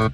Ja, 0.00 0.06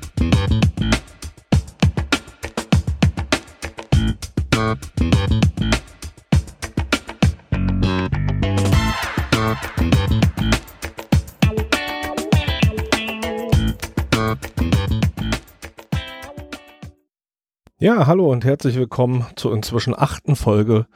hallo 18.08 18.32
und 18.32 18.44
herzlich 18.44 18.74
willkommen 18.74 19.24
zur 19.36 19.54
inzwischen 19.54 19.94
achten 19.96 20.34
Folge 20.34 20.86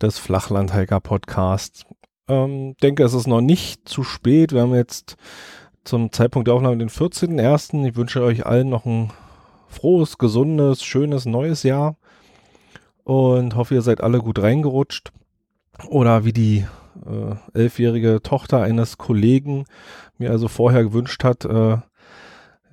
des 0.00 0.18
Flachlandhiker 0.18 0.98
Podcasts. 0.98 1.84
Ähm, 2.26 2.74
denke, 2.82 3.04
es 3.04 3.14
ist 3.14 3.28
noch 3.28 3.40
nicht 3.40 3.88
zu 3.88 4.02
spät. 4.02 4.52
Wir 4.52 4.62
haben 4.62 4.74
jetzt 4.74 5.16
zum 5.84 6.12
Zeitpunkt 6.12 6.48
der 6.48 6.54
Aufnahme 6.54 6.78
den 6.78 6.88
14.01. 6.88 7.86
Ich 7.86 7.96
wünsche 7.96 8.22
euch 8.22 8.46
allen 8.46 8.68
noch 8.68 8.84
ein 8.84 9.12
frohes, 9.68 10.18
gesundes, 10.18 10.82
schönes 10.84 11.26
neues 11.26 11.62
Jahr 11.62 11.96
und 13.04 13.56
hoffe, 13.56 13.74
ihr 13.74 13.82
seid 13.82 14.00
alle 14.00 14.18
gut 14.20 14.40
reingerutscht. 14.40 15.12
Oder 15.88 16.24
wie 16.24 16.32
die 16.32 16.66
äh, 17.06 17.58
elfjährige 17.58 18.20
Tochter 18.22 18.62
eines 18.62 18.98
Kollegen 18.98 19.64
mir 20.18 20.30
also 20.30 20.48
vorher 20.48 20.84
gewünscht 20.84 21.24
hat, 21.24 21.44
äh, 21.44 21.78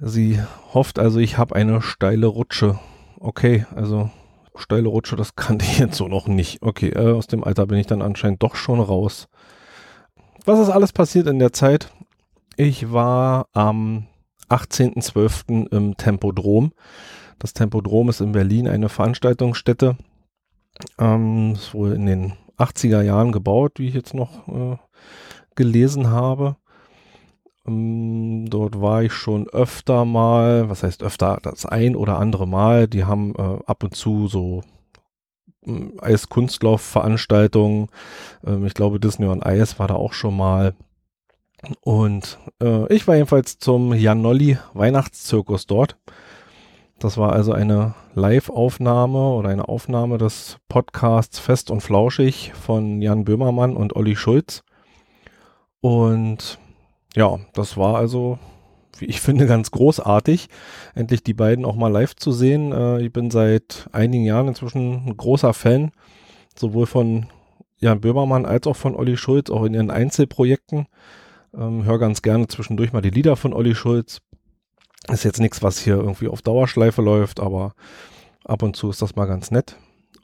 sie 0.01 0.39
hofft 0.73 0.99
also, 0.99 1.19
ich 1.19 1.37
habe 1.37 1.55
eine 1.55 1.81
steile 1.81 2.27
Rutsche 2.27 2.77
okay, 3.19 3.65
also 3.75 4.09
steile 4.55 4.87
Rutsche, 4.87 5.15
das 5.15 5.35
kannte 5.35 5.65
ich 5.65 5.79
jetzt 5.79 5.97
so 5.97 6.07
noch 6.07 6.27
nicht. 6.27 6.61
Okay, 6.61 6.89
äh, 6.89 7.13
aus 7.13 7.27
dem 7.27 7.43
Alter 7.43 7.67
bin 7.67 7.77
ich 7.77 7.87
dann 7.87 8.01
anscheinend 8.01 8.41
doch 8.43 8.55
schon 8.55 8.79
raus. 8.79 9.27
Was 10.45 10.59
ist 10.59 10.69
alles 10.69 10.93
passiert 10.93 11.27
in 11.27 11.39
der 11.39 11.53
Zeit? 11.53 11.91
Ich 12.61 12.91
war 12.91 13.47
am 13.53 14.07
18.12. 14.49 15.71
im 15.71 15.95
Tempodrom. 15.95 16.73
Das 17.39 17.53
Tempodrom 17.53 18.09
ist 18.09 18.19
in 18.19 18.33
Berlin 18.33 18.67
eine 18.67 18.89
Veranstaltungsstätte. 18.89 19.95
Ähm, 20.97 21.53
ist 21.53 21.73
wohl 21.73 21.93
in 21.93 22.05
den 22.05 22.33
80er 22.57 23.01
Jahren 23.01 23.31
gebaut, 23.31 23.75
wie 23.77 23.87
ich 23.87 23.93
jetzt 23.93 24.13
noch 24.13 24.49
äh, 24.49 24.75
gelesen 25.55 26.07
habe. 26.07 26.57
Ähm, 27.65 28.47
dort 28.49 28.81
war 28.81 29.03
ich 29.03 29.13
schon 29.13 29.47
öfter 29.47 30.03
mal, 30.03 30.69
was 30.69 30.83
heißt 30.83 31.01
öfter, 31.01 31.39
das 31.41 31.65
ein 31.65 31.95
oder 31.95 32.19
andere 32.19 32.45
Mal. 32.45 32.89
Die 32.89 33.05
haben 33.05 33.35
äh, 33.37 33.59
ab 33.67 33.85
und 33.85 33.95
zu 33.95 34.27
so 34.27 34.63
äh, 35.65 35.97
Eiskunstlaufveranstaltungen. 36.01 37.87
Ähm, 38.45 38.65
ich 38.65 38.73
glaube, 38.73 38.99
Disney 38.99 39.27
on 39.27 39.43
Ice 39.45 39.79
war 39.79 39.87
da 39.87 39.93
auch 39.93 40.11
schon 40.11 40.35
mal. 40.35 40.75
Und 41.81 42.37
äh, 42.61 42.93
ich 42.93 43.07
war 43.07 43.15
jedenfalls 43.15 43.57
zum 43.59 43.93
Janolli 43.93 44.57
Weihnachtszirkus 44.73 45.67
dort. 45.67 45.97
Das 46.99 47.17
war 47.17 47.31
also 47.31 47.53
eine 47.53 47.95
Live-Aufnahme 48.13 49.31
oder 49.31 49.49
eine 49.49 49.69
Aufnahme 49.69 50.17
des 50.17 50.57
Podcasts 50.67 51.39
Fest 51.39 51.71
und 51.71 51.81
Flauschig 51.81 52.51
von 52.53 53.01
Jan 53.01 53.23
Böhmermann 53.23 53.77
und 53.77 53.95
Olli 53.95 54.15
Schulz. 54.15 54.63
Und 55.81 56.59
ja, 57.15 57.39
das 57.53 57.77
war 57.77 57.95
also, 57.95 58.37
wie 58.97 59.05
ich 59.05 59.21
finde, 59.21 59.45
ganz 59.45 59.71
großartig, 59.71 60.49
endlich 60.93 61.23
die 61.23 61.33
beiden 61.33 61.63
auch 61.63 61.75
mal 61.75 61.91
live 61.91 62.15
zu 62.15 62.31
sehen. 62.31 62.71
Äh, 62.71 63.01
ich 63.01 63.13
bin 63.13 63.31
seit 63.31 63.89
einigen 63.93 64.25
Jahren 64.25 64.49
inzwischen 64.49 65.07
ein 65.07 65.17
großer 65.17 65.53
Fan, 65.53 65.91
sowohl 66.55 66.85
von 66.85 67.27
Jan 67.77 68.01
Böhmermann 68.01 68.45
als 68.45 68.67
auch 68.67 68.75
von 68.75 68.95
Olli 68.95 69.15
Schulz, 69.15 69.49
auch 69.49 69.63
in 69.63 69.73
ihren 69.73 69.91
Einzelprojekten. 69.91 70.87
Ähm, 71.53 71.83
hör 71.83 71.99
ganz 71.99 72.21
gerne 72.21 72.47
zwischendurch 72.47 72.93
mal 72.93 73.01
die 73.01 73.09
Lieder 73.09 73.35
von 73.35 73.53
Olli 73.53 73.75
Schulz. 73.75 74.19
Ist 75.11 75.23
jetzt 75.23 75.39
nichts, 75.39 75.63
was 75.63 75.79
hier 75.79 75.95
irgendwie 75.95 76.27
auf 76.27 76.41
Dauerschleife 76.41 77.01
läuft, 77.01 77.39
aber 77.39 77.73
ab 78.45 78.63
und 78.63 78.75
zu 78.75 78.89
ist 78.89 79.01
das 79.01 79.15
mal 79.15 79.25
ganz 79.25 79.49
nett. 79.51 79.75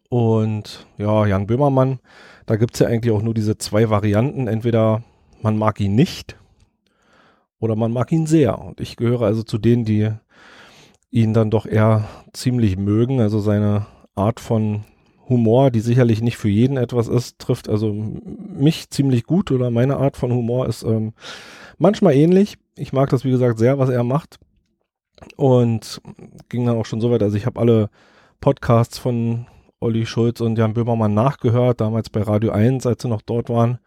Und 0.10 0.86
ja, 0.98 1.26
Jan 1.26 1.48
Böhmermann, 1.48 2.00
da 2.46 2.56
gibt 2.56 2.76
es 2.76 2.80
ja 2.80 2.88
eigentlich 2.88 3.14
auch 3.14 3.22
nur 3.22 3.34
diese 3.34 3.58
zwei 3.58 3.90
Varianten. 3.90 4.48
Entweder 4.48 5.04
man 5.42 5.58
mag 5.58 5.80
ihn 5.80 5.96
nicht 5.96 6.38
oder 7.60 7.76
man 7.76 7.92
mag 7.92 8.12
ihn 8.12 8.28
sehr. 8.28 8.60
Und 8.60 8.80
ich 8.80 8.98
gehöre 8.98 9.24
also 9.24 9.44
zu 9.44 9.58
denen, 9.58 9.86
die 9.86 10.12
ihn 11.10 11.34
dann 11.34 11.50
doch 11.50 11.66
eher 11.66 12.08
ziemlich 12.34 12.78
mögen. 12.78 13.20
Also 13.20 13.40
seine 13.40 13.88
Art 14.14 14.40
von 14.40 14.84
Humor, 15.28 15.72
die 15.72 15.80
sicherlich 15.80 16.22
nicht 16.22 16.38
für 16.38 16.50
jeden 16.50 16.78
etwas 16.78 17.08
ist, 17.08 17.40
trifft 17.40 17.68
also 17.68 17.94
mich 17.94 18.90
ziemlich 18.90 19.24
gut 19.24 19.52
oder 19.52 19.72
meine 19.72 19.98
Art 19.98 20.18
von 20.18 20.32
Humor 20.32 20.68
ist 20.68 20.84
ähm, 20.84 21.14
manchmal 21.78 22.16
ähnlich. 22.16 22.58
Ich 22.78 22.94
mag 22.94 23.10
das, 23.10 23.24
wie 23.24 23.32
gesagt, 23.32 23.58
sehr, 23.58 23.80
was 23.80 23.90
er 23.90 24.04
macht. 24.04 24.40
Und 25.38 26.02
ging 26.50 26.66
dann 26.66 26.78
auch 26.78 26.86
schon 26.86 27.02
so 27.02 27.10
weit, 27.10 27.24
also 27.24 27.38
ich 27.38 27.46
habe 27.46 27.60
alle 27.60 27.90
Podcasts 28.42 28.98
von 28.98 29.48
Olli 29.80 30.06
Schulz 30.06 30.42
und 30.42 30.58
Jan 30.58 30.74
Böhmermann 30.74 31.14
nachgehört, 31.14 31.82
damals 31.82 32.10
bei 32.10 32.22
Radio 32.22 32.52
1, 32.52 32.86
als 32.86 33.02
sie 33.02 33.08
noch 33.08 33.22
dort 33.22 33.50
waren, 33.50 33.80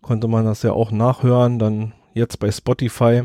konnte 0.00 0.28
man 0.28 0.44
das 0.44 0.62
ja 0.62 0.72
auch 0.72 0.90
nachhören. 0.90 1.58
Dann 1.58 1.92
jetzt 2.14 2.38
bei 2.38 2.50
Spotify. 2.50 3.24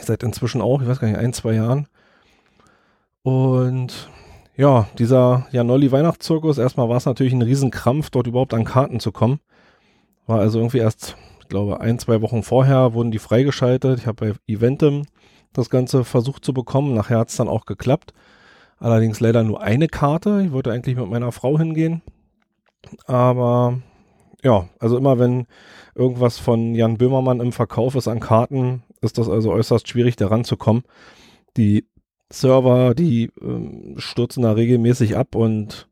Seit 0.00 0.22
inzwischen 0.22 0.60
auch, 0.60 0.82
ich 0.82 0.88
weiß 0.88 1.00
gar 1.00 1.08
nicht, 1.08 1.18
ein, 1.18 1.32
zwei 1.32 1.54
Jahren. 1.54 1.88
Und 3.22 4.08
ja, 4.58 4.88
dieser 4.98 5.46
Janolli 5.52 5.92
Weihnachtszirkus, 5.92 6.58
erstmal 6.58 6.88
war 6.88 6.96
es 6.96 7.06
natürlich 7.06 7.32
ein 7.32 7.42
Riesenkrampf, 7.42 8.10
dort 8.10 8.26
überhaupt 8.26 8.52
an 8.52 8.64
Karten 8.64 8.98
zu 8.98 9.12
kommen. 9.12 9.38
War 10.26 10.40
also 10.40 10.58
irgendwie 10.58 10.78
erst, 10.78 11.16
ich 11.40 11.48
glaube, 11.48 11.80
ein, 11.80 12.00
zwei 12.00 12.20
Wochen 12.22 12.42
vorher 12.42 12.92
wurden 12.92 13.12
die 13.12 13.20
freigeschaltet. 13.20 14.00
Ich 14.00 14.08
habe 14.08 14.32
bei 14.32 14.52
Eventim 14.52 15.06
das 15.52 15.70
Ganze 15.70 16.04
versucht 16.04 16.44
zu 16.44 16.52
bekommen. 16.52 16.92
Nachher 16.94 17.20
hat 17.20 17.28
es 17.28 17.36
dann 17.36 17.46
auch 17.46 17.66
geklappt. 17.66 18.12
Allerdings 18.78 19.20
leider 19.20 19.44
nur 19.44 19.62
eine 19.62 19.86
Karte. 19.86 20.42
Ich 20.44 20.50
wollte 20.50 20.72
eigentlich 20.72 20.96
mit 20.96 21.08
meiner 21.08 21.30
Frau 21.30 21.56
hingehen. 21.56 22.02
Aber 23.06 23.78
ja, 24.42 24.68
also 24.80 24.98
immer 24.98 25.20
wenn 25.20 25.46
irgendwas 25.94 26.38
von 26.38 26.74
Jan 26.74 26.98
Böhmermann 26.98 27.40
im 27.40 27.52
Verkauf 27.52 27.94
ist 27.94 28.08
an 28.08 28.18
Karten, 28.18 28.82
ist 29.02 29.18
das 29.18 29.28
also 29.28 29.52
äußerst 29.52 29.88
schwierig, 29.88 30.16
da 30.16 30.26
ranzukommen. 30.26 30.82
Die 31.56 31.86
Server, 32.30 32.94
die 32.94 33.30
ähm, 33.40 33.94
stürzen 33.98 34.42
da 34.42 34.52
regelmäßig 34.52 35.16
ab 35.16 35.34
und 35.34 35.88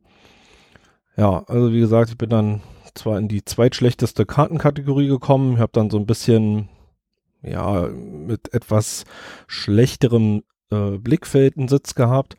ja, 1.16 1.44
also 1.46 1.72
wie 1.72 1.80
gesagt, 1.80 2.10
ich 2.10 2.18
bin 2.18 2.28
dann 2.28 2.60
zwar 2.94 3.18
in 3.18 3.28
die 3.28 3.44
zweitschlechteste 3.44 4.26
Kartenkategorie 4.26 5.08
gekommen, 5.08 5.54
ich 5.54 5.60
habe 5.60 5.72
dann 5.72 5.90
so 5.90 5.98
ein 5.98 6.06
bisschen, 6.06 6.68
ja, 7.42 7.88
mit 7.88 8.52
etwas 8.52 9.04
schlechterem 9.46 10.42
äh, 10.70 10.98
Blickfeld 10.98 11.56
einen 11.56 11.68
Sitz 11.68 11.94
gehabt. 11.94 12.36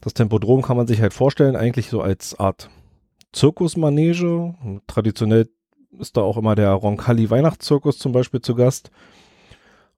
Das 0.00 0.14
Tempodrom 0.14 0.62
kann 0.62 0.76
man 0.76 0.86
sich 0.86 1.00
halt 1.00 1.14
vorstellen, 1.14 1.56
eigentlich 1.56 1.88
so 1.88 2.00
als 2.00 2.38
Art 2.38 2.70
Zirkusmanege. 3.32 4.54
Traditionell 4.86 5.48
ist 5.98 6.16
da 6.16 6.22
auch 6.22 6.36
immer 6.36 6.54
der 6.54 6.72
Roncalli 6.72 7.30
Weihnachtszirkus 7.30 7.98
zum 7.98 8.12
Beispiel 8.12 8.40
zu 8.40 8.54
Gast. 8.54 8.90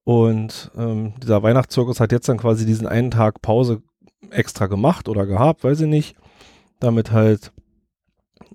Und 0.04 0.70
ähm, 0.76 1.14
dieser 1.22 1.42
Weihnachtszirkus 1.42 2.00
hat 2.00 2.12
jetzt 2.12 2.28
dann 2.28 2.38
quasi 2.38 2.66
diesen 2.66 2.86
einen 2.86 3.10
Tag 3.10 3.42
Pause 3.42 3.82
extra 4.30 4.66
gemacht 4.66 5.08
oder 5.08 5.26
gehabt, 5.26 5.64
weiß 5.64 5.80
ich 5.82 5.88
nicht. 5.88 6.16
Damit 6.78 7.12
halt 7.12 7.52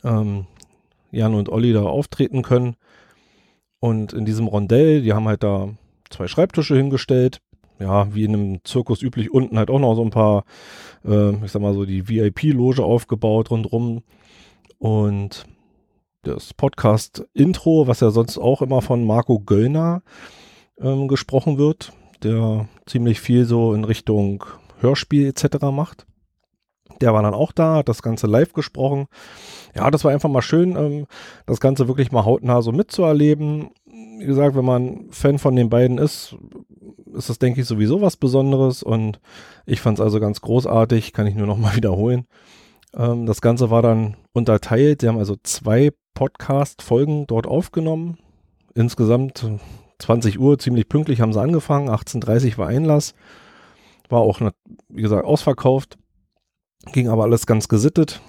ähm, 0.03 0.47
Jan 1.11 1.35
und 1.35 1.49
Olli 1.49 1.73
da 1.73 1.83
auftreten 1.83 2.41
können. 2.41 2.75
Und 3.79 4.13
in 4.13 4.25
diesem 4.25 4.47
Rondell, 4.47 5.01
die 5.01 5.13
haben 5.13 5.27
halt 5.27 5.43
da 5.43 5.69
zwei 6.09 6.27
Schreibtische 6.27 6.75
hingestellt. 6.75 7.41
Ja, 7.77 8.13
wie 8.15 8.23
in 8.23 8.33
einem 8.33 8.63
Zirkus 8.63 9.01
üblich, 9.01 9.31
unten 9.31 9.57
halt 9.57 9.69
auch 9.69 9.79
noch 9.79 9.95
so 9.95 10.01
ein 10.01 10.09
paar, 10.09 10.45
äh, 11.03 11.31
ich 11.43 11.51
sag 11.51 11.61
mal 11.61 11.73
so, 11.73 11.85
die 11.85 12.07
VIP-Loge 12.07 12.83
aufgebaut 12.83 13.51
rundrum. 13.51 14.01
Und 14.77 15.45
das 16.23 16.53
Podcast-Intro, 16.53 17.87
was 17.87 17.99
ja 17.99 18.11
sonst 18.11 18.37
auch 18.37 18.61
immer 18.61 18.81
von 18.81 19.05
Marco 19.05 19.39
Göllner 19.39 20.01
ähm, 20.79 21.07
gesprochen 21.07 21.57
wird, 21.57 21.93
der 22.23 22.67
ziemlich 22.85 23.19
viel 23.19 23.45
so 23.45 23.73
in 23.73 23.83
Richtung 23.83 24.43
Hörspiel 24.79 25.27
etc. 25.27 25.61
macht. 25.71 26.05
Der 27.01 27.13
war 27.13 27.23
dann 27.23 27.33
auch 27.33 27.51
da, 27.51 27.77
hat 27.77 27.89
das 27.89 28.01
Ganze 28.01 28.27
live 28.27 28.53
gesprochen. 28.53 29.07
Ja, 29.75 29.91
das 29.91 30.03
war 30.03 30.11
einfach 30.11 30.29
mal 30.29 30.41
schön, 30.41 30.75
ähm, 30.75 31.07
das 31.45 31.59
Ganze 31.59 31.87
wirklich 31.87 32.11
mal 32.11 32.25
hautnah 32.25 32.61
so 32.61 32.71
mitzuerleben. 32.71 33.69
Wie 33.85 34.25
gesagt, 34.25 34.55
wenn 34.55 34.65
man 34.65 35.07
Fan 35.11 35.39
von 35.39 35.55
den 35.55 35.69
beiden 35.69 35.97
ist, 35.97 36.35
ist 37.13 37.29
das, 37.29 37.39
denke 37.39 37.61
ich, 37.61 37.67
sowieso 37.67 38.01
was 38.01 38.17
Besonderes. 38.17 38.83
Und 38.83 39.19
ich 39.65 39.81
fand 39.81 39.99
es 39.99 40.03
also 40.03 40.19
ganz 40.19 40.41
großartig, 40.41 41.13
kann 41.13 41.27
ich 41.27 41.35
nur 41.35 41.47
noch 41.47 41.57
mal 41.57 41.75
wiederholen. 41.75 42.27
Ähm, 42.95 43.25
das 43.25 43.41
Ganze 43.41 43.69
war 43.69 43.81
dann 43.81 44.15
unterteilt. 44.33 45.01
Sie 45.01 45.07
haben 45.07 45.17
also 45.17 45.35
zwei 45.43 45.91
Podcast-Folgen 46.13 47.27
dort 47.27 47.47
aufgenommen. 47.47 48.17
Insgesamt 48.73 49.45
20 49.99 50.39
Uhr, 50.39 50.59
ziemlich 50.59 50.89
pünktlich 50.89 51.21
haben 51.21 51.33
sie 51.33 51.41
angefangen. 51.41 51.89
18.30 51.89 52.57
war 52.57 52.67
Einlass. 52.67 53.13
War 54.09 54.19
auch, 54.19 54.41
wie 54.89 55.01
gesagt, 55.01 55.25
ausverkauft. 55.25 55.97
Ging 56.91 57.09
aber 57.09 57.23
alles 57.23 57.45
ganz 57.45 57.67
gesittet. 57.67 58.21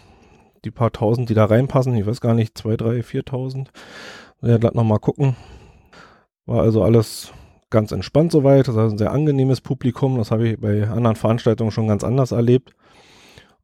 Die 0.65 0.71
paar 0.71 0.93
tausend, 0.93 1.29
die 1.29 1.35
da 1.35 1.45
reinpassen, 1.45 1.95
ich 1.95 2.07
weiß 2.07 2.21
gar 2.21 2.35
nicht, 2.35 2.57
zwei, 2.57 2.77
drei, 2.77 3.03
viertausend. 3.03 3.71
Ja, 4.43 4.59
glatt 4.59 4.75
nochmal 4.75 4.99
gucken. 4.99 5.37
War 6.47 6.63
also 6.63 6.83
alles 6.83 7.33
ganz 7.71 7.93
entspannt 7.93 8.33
soweit. 8.33 8.69
Das 8.69 8.75
ist 8.75 8.93
ein 8.93 8.99
sehr 8.99 9.13
angenehmes 9.13 9.61
Publikum. 9.61 10.19
Das 10.19 10.31
habe 10.31 10.49
ich 10.49 10.61
bei 10.61 10.89
anderen 10.89 11.17
Veranstaltungen 11.17 11.71
schon 11.71 11.89
ganz 11.89 12.05
anders 12.05 12.33
erlebt. 12.33 12.73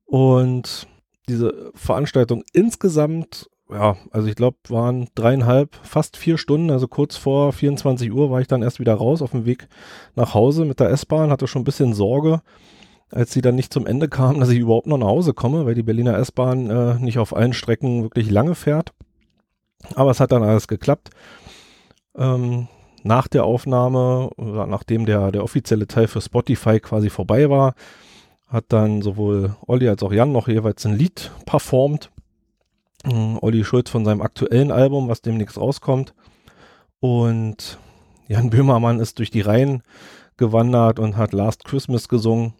Und 0.04 0.86
diese 1.28 1.72
Veranstaltung 1.74 2.42
insgesamt, 2.52 3.48
ja, 3.72 3.96
also 4.10 4.28
ich 4.28 4.36
glaube, 4.36 4.56
waren 4.68 5.08
dreieinhalb, 5.14 5.74
fast 5.82 6.16
vier 6.16 6.38
Stunden. 6.38 6.70
Also 6.70 6.88
kurz 6.88 7.16
vor 7.16 7.52
24 7.52 8.12
Uhr 8.12 8.30
war 8.30 8.40
ich 8.40 8.46
dann 8.46 8.62
erst 8.62 8.80
wieder 8.80 8.94
raus 8.94 9.22
auf 9.22 9.32
dem 9.32 9.44
Weg 9.44 9.68
nach 10.14 10.34
Hause 10.34 10.64
mit 10.64 10.80
der 10.80 10.90
S-Bahn. 10.90 11.30
Hatte 11.30 11.46
schon 11.46 11.62
ein 11.62 11.66
bisschen 11.66 11.94
Sorge, 11.94 12.42
als 13.10 13.32
sie 13.32 13.40
dann 13.40 13.54
nicht 13.54 13.72
zum 13.72 13.86
Ende 13.86 14.08
kam, 14.08 14.40
dass 14.40 14.50
ich 14.50 14.58
überhaupt 14.58 14.86
noch 14.86 14.98
nach 14.98 15.06
Hause 15.06 15.34
komme, 15.34 15.66
weil 15.66 15.74
die 15.74 15.82
Berliner 15.82 16.18
S-Bahn 16.18 16.70
äh, 16.70 16.94
nicht 16.94 17.18
auf 17.18 17.34
allen 17.34 17.52
Strecken 17.52 18.02
wirklich 18.02 18.30
lange 18.30 18.54
fährt. 18.54 18.92
Aber 19.94 20.10
es 20.10 20.20
hat 20.20 20.32
dann 20.32 20.44
alles 20.44 20.68
geklappt. 20.68 21.10
Ähm, 22.16 22.68
nach 23.02 23.26
der 23.26 23.44
Aufnahme 23.44 24.30
oder 24.36 24.66
nachdem 24.66 25.06
der, 25.06 25.32
der 25.32 25.42
offizielle 25.42 25.88
Teil 25.88 26.06
für 26.06 26.20
Spotify 26.20 26.78
quasi 26.78 27.10
vorbei 27.10 27.50
war, 27.50 27.74
hat 28.46 28.66
dann 28.68 29.02
sowohl 29.02 29.56
Olli 29.66 29.88
als 29.88 30.02
auch 30.02 30.12
Jan 30.12 30.30
noch 30.30 30.46
jeweils 30.46 30.84
ein 30.86 30.96
Lied 30.96 31.32
performt. 31.46 32.11
Ähm, 33.04 33.38
Olli 33.40 33.64
Schulz 33.64 33.90
von 33.90 34.04
seinem 34.04 34.22
aktuellen 34.22 34.70
Album, 34.70 35.08
was 35.08 35.22
demnächst 35.22 35.58
rauskommt. 35.58 36.14
Und 37.00 37.78
Jan 38.28 38.50
Böhmermann 38.50 39.00
ist 39.00 39.18
durch 39.18 39.30
die 39.30 39.40
Reihen 39.40 39.82
gewandert 40.36 40.98
und 40.98 41.16
hat 41.16 41.32
Last 41.32 41.64
Christmas 41.64 42.08
gesungen. 42.08 42.54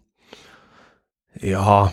Ja, 1.39 1.91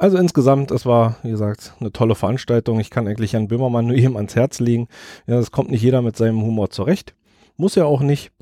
also 0.00 0.16
insgesamt, 0.16 0.70
es 0.70 0.86
war, 0.86 1.16
wie 1.22 1.30
gesagt, 1.30 1.74
eine 1.78 1.92
tolle 1.92 2.14
Veranstaltung. 2.14 2.80
Ich 2.80 2.88
kann 2.88 3.06
eigentlich 3.06 3.32
Jan 3.32 3.48
Böhmermann 3.48 3.86
nur 3.86 3.96
jedem 3.98 4.16
ans 4.16 4.34
Herz 4.34 4.58
legen. 4.58 4.88
Ja, 5.26 5.38
es 5.38 5.50
kommt 5.50 5.70
nicht 5.70 5.82
jeder 5.82 6.00
mit 6.00 6.16
seinem 6.16 6.40
Humor 6.40 6.70
zurecht. 6.70 7.14
Muss 7.58 7.74
ja 7.74 7.84
auch 7.84 8.00
nicht. 8.00 8.32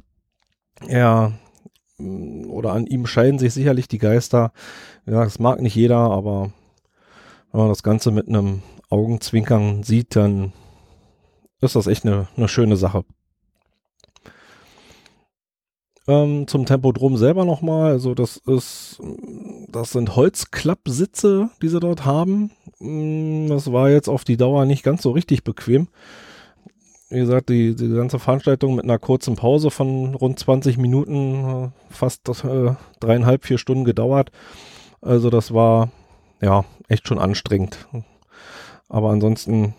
Er 0.87 1.33
mm, 1.99 2.49
oder 2.49 2.75
an 2.75 2.87
ihm 2.87 3.07
scheiden 3.07 3.41
sich 3.41 3.53
sicherlich 3.55 3.89
die 3.89 3.99
Geister. 3.99 4.53
Ja, 5.05 5.25
das 5.25 5.41
mag 5.41 5.61
nicht 5.61 5.75
jeder, 5.75 5.99
aber 5.99 6.53
wenn 7.53 7.61
man 7.61 7.69
das 7.69 7.83
Ganze 7.83 8.11
mit 8.11 8.29
einem 8.29 8.63
Augenzwinkern 8.91 9.83
sieht, 9.83 10.17
dann 10.17 10.53
ist 11.61 11.77
das 11.77 11.87
echt 11.87 12.05
eine, 12.05 12.29
eine 12.37 12.49
schöne 12.49 12.77
Sache. 12.77 13.05
Ähm, 16.07 16.47
zum 16.47 16.65
Tempodrom 16.65 17.19
selber 17.19 17.45
nochmal. 17.45 17.93
Also 17.93 18.15
das 18.15 18.39
ist, 18.39 18.99
das 19.69 19.93
sind 19.93 20.17
Holzklappsitze, 20.17 21.51
die 21.61 21.69
sie 21.69 21.81
dort 21.81 22.07
haben. 22.07 22.51
Mm, 22.79 23.49
das 23.49 23.71
war 23.73 23.91
jetzt 23.91 24.09
auf 24.09 24.25
die 24.25 24.39
Dauer 24.39 24.65
nicht 24.65 24.83
ganz 24.83 25.03
so 25.03 25.11
richtig 25.11 25.45
bequem. 25.45 25.89
Wie 27.11 27.19
gesagt, 27.19 27.51
die, 27.51 27.75
die 27.75 27.89
ganze 27.89 28.19
Veranstaltung 28.19 28.75
mit 28.75 28.85
einer 28.85 28.99
kurzen 28.99 29.37
Pause 29.37 29.71
von 29.71 30.15
rund 30.15 30.39
20 30.39 30.79
Minuten, 30.79 31.45
äh, 31.45 31.69
fast 31.91 32.29
äh, 32.29 32.75
dreieinhalb, 33.01 33.45
vier 33.45 33.59
Stunden 33.59 33.85
gedauert. 33.85 34.31
Also 35.03 35.29
das 35.29 35.53
war 35.53 35.91
ja 36.41 36.65
echt 36.89 37.07
schon 37.07 37.19
anstrengend. 37.19 37.87
Aber 38.89 39.11
ansonsten 39.11 39.75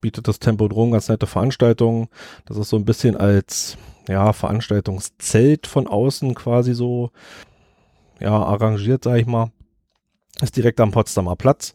bietet 0.00 0.28
das 0.28 0.38
Tempodrom 0.38 0.90
ganz 0.90 1.08
nette 1.08 1.26
Veranstaltungen. 1.26 2.08
Das 2.44 2.58
ist 2.58 2.68
so 2.68 2.76
ein 2.76 2.84
bisschen 2.84 3.16
als 3.16 3.78
ja, 4.08 4.32
Veranstaltungszelt 4.32 5.66
von 5.66 5.86
außen 5.86 6.34
quasi 6.34 6.74
so, 6.74 7.10
ja, 8.20 8.32
arrangiert, 8.32 9.04
sag 9.04 9.16
ich 9.16 9.26
mal. 9.26 9.50
Ist 10.42 10.56
direkt 10.56 10.80
am 10.80 10.90
Potsdamer 10.90 11.36
Platz. 11.36 11.74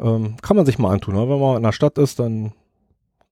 Ähm, 0.00 0.36
kann 0.42 0.56
man 0.56 0.66
sich 0.66 0.78
mal 0.78 0.92
antun. 0.92 1.14
Ne? 1.14 1.28
Wenn 1.28 1.38
man 1.38 1.58
in 1.58 1.62
der 1.62 1.72
Stadt 1.72 1.98
ist, 1.98 2.18
dann 2.18 2.52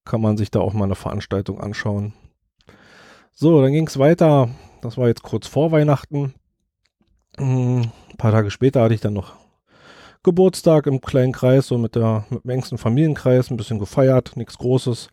kann 0.04 0.20
man 0.20 0.36
sich 0.36 0.50
da 0.50 0.60
auch 0.60 0.72
mal 0.72 0.84
eine 0.84 0.94
Veranstaltung 0.94 1.60
anschauen. 1.60 2.12
So, 3.32 3.60
dann 3.60 3.72
ging 3.72 3.86
es 3.86 3.98
weiter. 3.98 4.50
Das 4.82 4.96
war 4.96 5.08
jetzt 5.08 5.22
kurz 5.22 5.46
vor 5.46 5.72
Weihnachten. 5.72 6.34
Hm, 7.38 7.90
ein 8.10 8.16
paar 8.18 8.32
Tage 8.32 8.50
später 8.50 8.82
hatte 8.82 8.94
ich 8.94 9.00
dann 9.00 9.14
noch 9.14 9.34
Geburtstag 10.26 10.88
im 10.88 11.00
kleinen 11.00 11.32
Kreis, 11.32 11.68
so 11.68 11.78
mit, 11.78 11.94
der, 11.94 12.26
mit 12.30 12.42
dem 12.42 12.50
engsten 12.50 12.78
Familienkreis, 12.78 13.48
ein 13.48 13.56
bisschen 13.56 13.78
gefeiert, 13.78 14.36
nichts 14.36 14.58
Großes. 14.58 15.08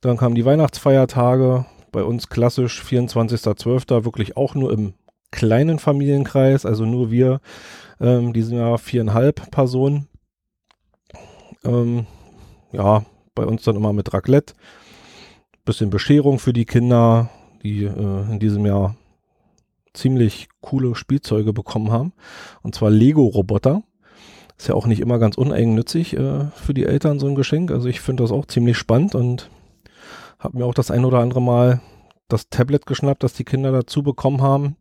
Dann 0.00 0.16
kamen 0.16 0.36
die 0.36 0.44
Weihnachtsfeiertage, 0.44 1.66
bei 1.90 2.04
uns 2.04 2.28
klassisch 2.28 2.80
24.12. 2.80 4.04
wirklich 4.04 4.36
auch 4.36 4.54
nur 4.54 4.72
im 4.72 4.94
kleinen 5.32 5.80
Familienkreis, 5.80 6.64
also 6.64 6.84
nur 6.86 7.10
wir, 7.10 7.40
ähm, 8.00 8.32
die 8.32 8.42
sind 8.42 8.56
ja 8.56 8.76
viereinhalb 8.78 9.50
Personen. 9.50 10.06
Ähm, 11.64 12.06
ja, 12.70 13.04
bei 13.34 13.44
uns 13.44 13.64
dann 13.64 13.74
immer 13.74 13.92
mit 13.92 14.14
Raclette. 14.14 14.54
Bisschen 15.64 15.90
Bescherung 15.90 16.38
für 16.38 16.52
die 16.52 16.66
Kinder, 16.66 17.30
die 17.64 17.82
äh, 17.82 18.30
in 18.30 18.38
diesem 18.38 18.64
Jahr 18.64 18.94
ziemlich 19.92 20.48
coole 20.60 20.94
Spielzeuge 20.94 21.52
bekommen 21.52 21.90
haben. 21.90 22.12
Und 22.62 22.76
zwar 22.76 22.90
Lego-Roboter. 22.90 23.82
Ist 24.56 24.68
ja 24.68 24.74
auch 24.74 24.86
nicht 24.86 25.00
immer 25.00 25.18
ganz 25.18 25.36
uneigennützig 25.36 26.16
äh, 26.16 26.46
für 26.54 26.74
die 26.74 26.84
Eltern 26.84 27.18
so 27.18 27.26
ein 27.26 27.34
Geschenk. 27.34 27.70
Also 27.70 27.88
ich 27.88 28.00
finde 28.00 28.22
das 28.22 28.30
auch 28.32 28.46
ziemlich 28.46 28.78
spannend 28.78 29.14
und 29.14 29.50
habe 30.38 30.58
mir 30.58 30.64
auch 30.64 30.74
das 30.74 30.90
ein 30.90 31.04
oder 31.04 31.18
andere 31.18 31.42
Mal 31.42 31.80
das 32.28 32.48
Tablet 32.48 32.86
geschnappt, 32.86 33.22
das 33.22 33.34
die 33.34 33.44
Kinder 33.44 33.72
dazu 33.72 34.02
bekommen 34.02 34.42
haben. 34.42 34.76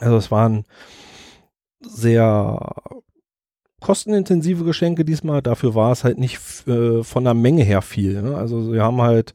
Also 0.00 0.16
es 0.16 0.30
waren 0.30 0.64
sehr 1.80 2.74
kostenintensive 3.80 4.64
Geschenke 4.64 5.04
diesmal. 5.04 5.42
Dafür 5.42 5.74
war 5.74 5.92
es 5.92 6.04
halt 6.04 6.18
nicht 6.18 6.38
äh, 6.66 7.02
von 7.02 7.24
der 7.24 7.34
Menge 7.34 7.64
her 7.64 7.82
viel. 7.82 8.22
Ne? 8.22 8.36
Also 8.36 8.72
wir 8.72 8.82
haben 8.82 9.02
halt 9.02 9.34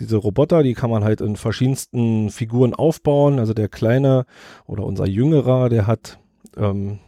diese 0.00 0.16
Roboter, 0.16 0.62
die 0.62 0.74
kann 0.74 0.90
man 0.90 1.04
halt 1.04 1.20
in 1.20 1.36
verschiedensten 1.36 2.30
Figuren 2.30 2.74
aufbauen. 2.74 3.38
Also 3.38 3.54
der 3.54 3.68
kleine 3.68 4.24
oder 4.66 4.84
unser 4.84 5.06
jüngerer, 5.06 5.68
der 5.68 5.86
hat 5.86 6.18
ähm, 6.56 6.98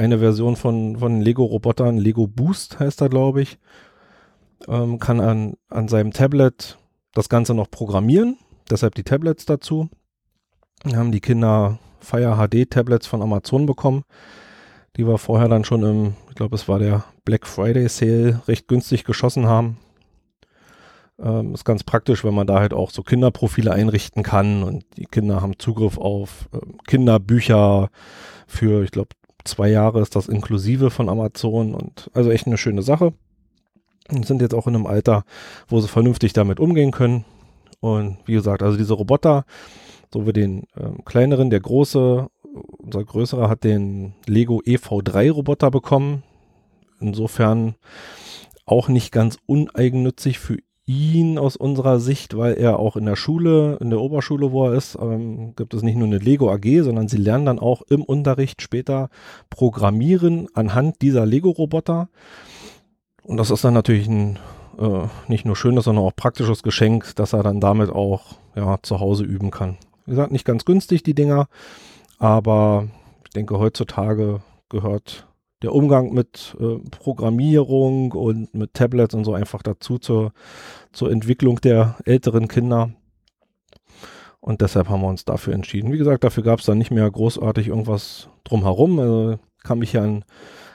eine 0.00 0.18
Version 0.18 0.56
von, 0.56 0.96
von 0.96 1.20
Lego-Robotern, 1.20 1.98
Lego 1.98 2.26
Boost 2.26 2.80
heißt 2.80 3.02
er, 3.02 3.10
glaube 3.10 3.42
ich, 3.42 3.58
ähm, 4.66 4.98
kann 4.98 5.20
an, 5.20 5.54
an 5.68 5.88
seinem 5.88 6.12
Tablet 6.12 6.78
das 7.12 7.28
Ganze 7.28 7.52
noch 7.52 7.70
programmieren, 7.70 8.38
deshalb 8.70 8.94
die 8.94 9.02
Tablets 9.02 9.44
dazu. 9.44 9.90
Wir 10.84 10.96
haben 10.96 11.12
die 11.12 11.20
Kinder 11.20 11.78
Fire 12.00 12.36
HD 12.36 12.70
Tablets 12.70 13.06
von 13.06 13.20
Amazon 13.20 13.66
bekommen, 13.66 14.04
die 14.96 15.06
wir 15.06 15.18
vorher 15.18 15.48
dann 15.48 15.64
schon 15.64 15.82
im, 15.82 16.14
ich 16.30 16.34
glaube 16.34 16.56
es 16.56 16.66
war 16.66 16.78
der 16.78 17.04
Black 17.26 17.46
Friday 17.46 17.86
Sale, 17.88 18.40
recht 18.48 18.68
günstig 18.68 19.04
geschossen 19.04 19.46
haben. 19.46 19.76
Ähm, 21.18 21.52
ist 21.52 21.66
ganz 21.66 21.84
praktisch, 21.84 22.24
wenn 22.24 22.32
man 22.32 22.46
da 22.46 22.58
halt 22.58 22.72
auch 22.72 22.90
so 22.90 23.02
Kinderprofile 23.02 23.72
einrichten 23.72 24.22
kann 24.22 24.62
und 24.62 24.86
die 24.96 25.04
Kinder 25.04 25.42
haben 25.42 25.58
Zugriff 25.58 25.98
auf 25.98 26.48
äh, 26.54 26.58
Kinderbücher 26.86 27.90
für, 28.46 28.82
ich 28.82 28.92
glaube, 28.92 29.10
zwei 29.44 29.68
Jahre 29.68 30.00
ist 30.00 30.16
das 30.16 30.28
inklusive 30.28 30.90
von 30.90 31.08
Amazon 31.08 31.74
und 31.74 32.10
also 32.14 32.30
echt 32.30 32.46
eine 32.46 32.58
schöne 32.58 32.82
Sache 32.82 33.12
und 34.10 34.26
sind 34.26 34.42
jetzt 34.42 34.54
auch 34.54 34.66
in 34.66 34.74
einem 34.74 34.86
Alter, 34.86 35.24
wo 35.68 35.80
sie 35.80 35.88
vernünftig 35.88 36.32
damit 36.32 36.60
umgehen 36.60 36.90
können. 36.90 37.24
Und 37.80 38.18
wie 38.26 38.34
gesagt, 38.34 38.62
also 38.62 38.76
diese 38.76 38.94
Roboter, 38.94 39.44
so 40.12 40.26
wie 40.26 40.32
den 40.32 40.64
ähm, 40.76 41.04
kleineren, 41.04 41.50
der 41.50 41.60
große, 41.60 42.28
unser 42.78 43.04
größerer 43.04 43.48
hat 43.48 43.64
den 43.64 44.14
Lego 44.26 44.60
EV3 44.60 45.30
Roboter 45.30 45.70
bekommen. 45.70 46.22
Insofern 47.00 47.76
auch 48.66 48.88
nicht 48.88 49.12
ganz 49.12 49.38
uneigennützig 49.46 50.38
für 50.38 50.58
ihn 50.90 51.38
aus 51.38 51.56
unserer 51.56 52.00
Sicht, 52.00 52.36
weil 52.36 52.54
er 52.54 52.80
auch 52.80 52.96
in 52.96 53.06
der 53.06 53.14
Schule, 53.14 53.78
in 53.80 53.90
der 53.90 54.00
Oberschule, 54.00 54.50
wo 54.50 54.66
er 54.66 54.74
ist, 54.74 54.98
ähm, 55.00 55.54
gibt 55.54 55.72
es 55.72 55.82
nicht 55.82 55.96
nur 55.96 56.08
eine 56.08 56.18
Lego 56.18 56.50
AG, 56.50 56.82
sondern 56.82 57.06
sie 57.06 57.16
lernen 57.16 57.46
dann 57.46 57.58
auch 57.60 57.82
im 57.82 58.02
Unterricht 58.02 58.60
später 58.60 59.08
Programmieren 59.50 60.48
anhand 60.54 61.00
dieser 61.00 61.26
Lego-Roboter. 61.26 62.08
Und 63.22 63.36
das 63.36 63.50
ist 63.50 63.62
dann 63.62 63.74
natürlich 63.74 64.08
ein 64.08 64.40
äh, 64.78 65.06
nicht 65.28 65.44
nur 65.44 65.54
schönes, 65.54 65.84
sondern 65.84 66.04
auch 66.04 66.16
praktisches 66.16 66.64
Geschenk, 66.64 67.14
dass 67.14 67.34
er 67.34 67.44
dann 67.44 67.60
damit 67.60 67.90
auch 67.90 68.38
ja, 68.56 68.78
zu 68.82 68.98
Hause 68.98 69.22
üben 69.22 69.52
kann. 69.52 69.76
Wie 70.06 70.10
gesagt, 70.10 70.32
nicht 70.32 70.44
ganz 70.44 70.64
günstig, 70.64 71.04
die 71.04 71.14
Dinger, 71.14 71.46
aber 72.18 72.88
ich 73.24 73.30
denke, 73.30 73.60
heutzutage 73.60 74.40
gehört 74.68 75.28
der 75.62 75.74
Umgang 75.74 76.12
mit 76.12 76.56
äh, 76.58 76.78
Programmierung 76.90 78.12
und 78.12 78.54
mit 78.54 78.74
Tablets 78.74 79.14
und 79.14 79.24
so 79.24 79.34
einfach 79.34 79.62
dazu 79.62 79.98
zur, 79.98 80.32
zur 80.92 81.10
Entwicklung 81.10 81.60
der 81.60 81.96
älteren 82.04 82.48
Kinder. 82.48 82.90
Und 84.40 84.62
deshalb 84.62 84.88
haben 84.88 85.02
wir 85.02 85.08
uns 85.08 85.24
dafür 85.24 85.52
entschieden. 85.52 85.92
Wie 85.92 85.98
gesagt, 85.98 86.24
dafür 86.24 86.42
gab 86.42 86.60
es 86.60 86.66
dann 86.66 86.78
nicht 86.78 86.90
mehr 86.90 87.10
großartig 87.10 87.68
irgendwas 87.68 88.28
drumherum. 88.44 88.98
Also 88.98 89.38
kann 89.62 89.78
mich 89.78 89.92
ja 89.92 90.02
an 90.02 90.24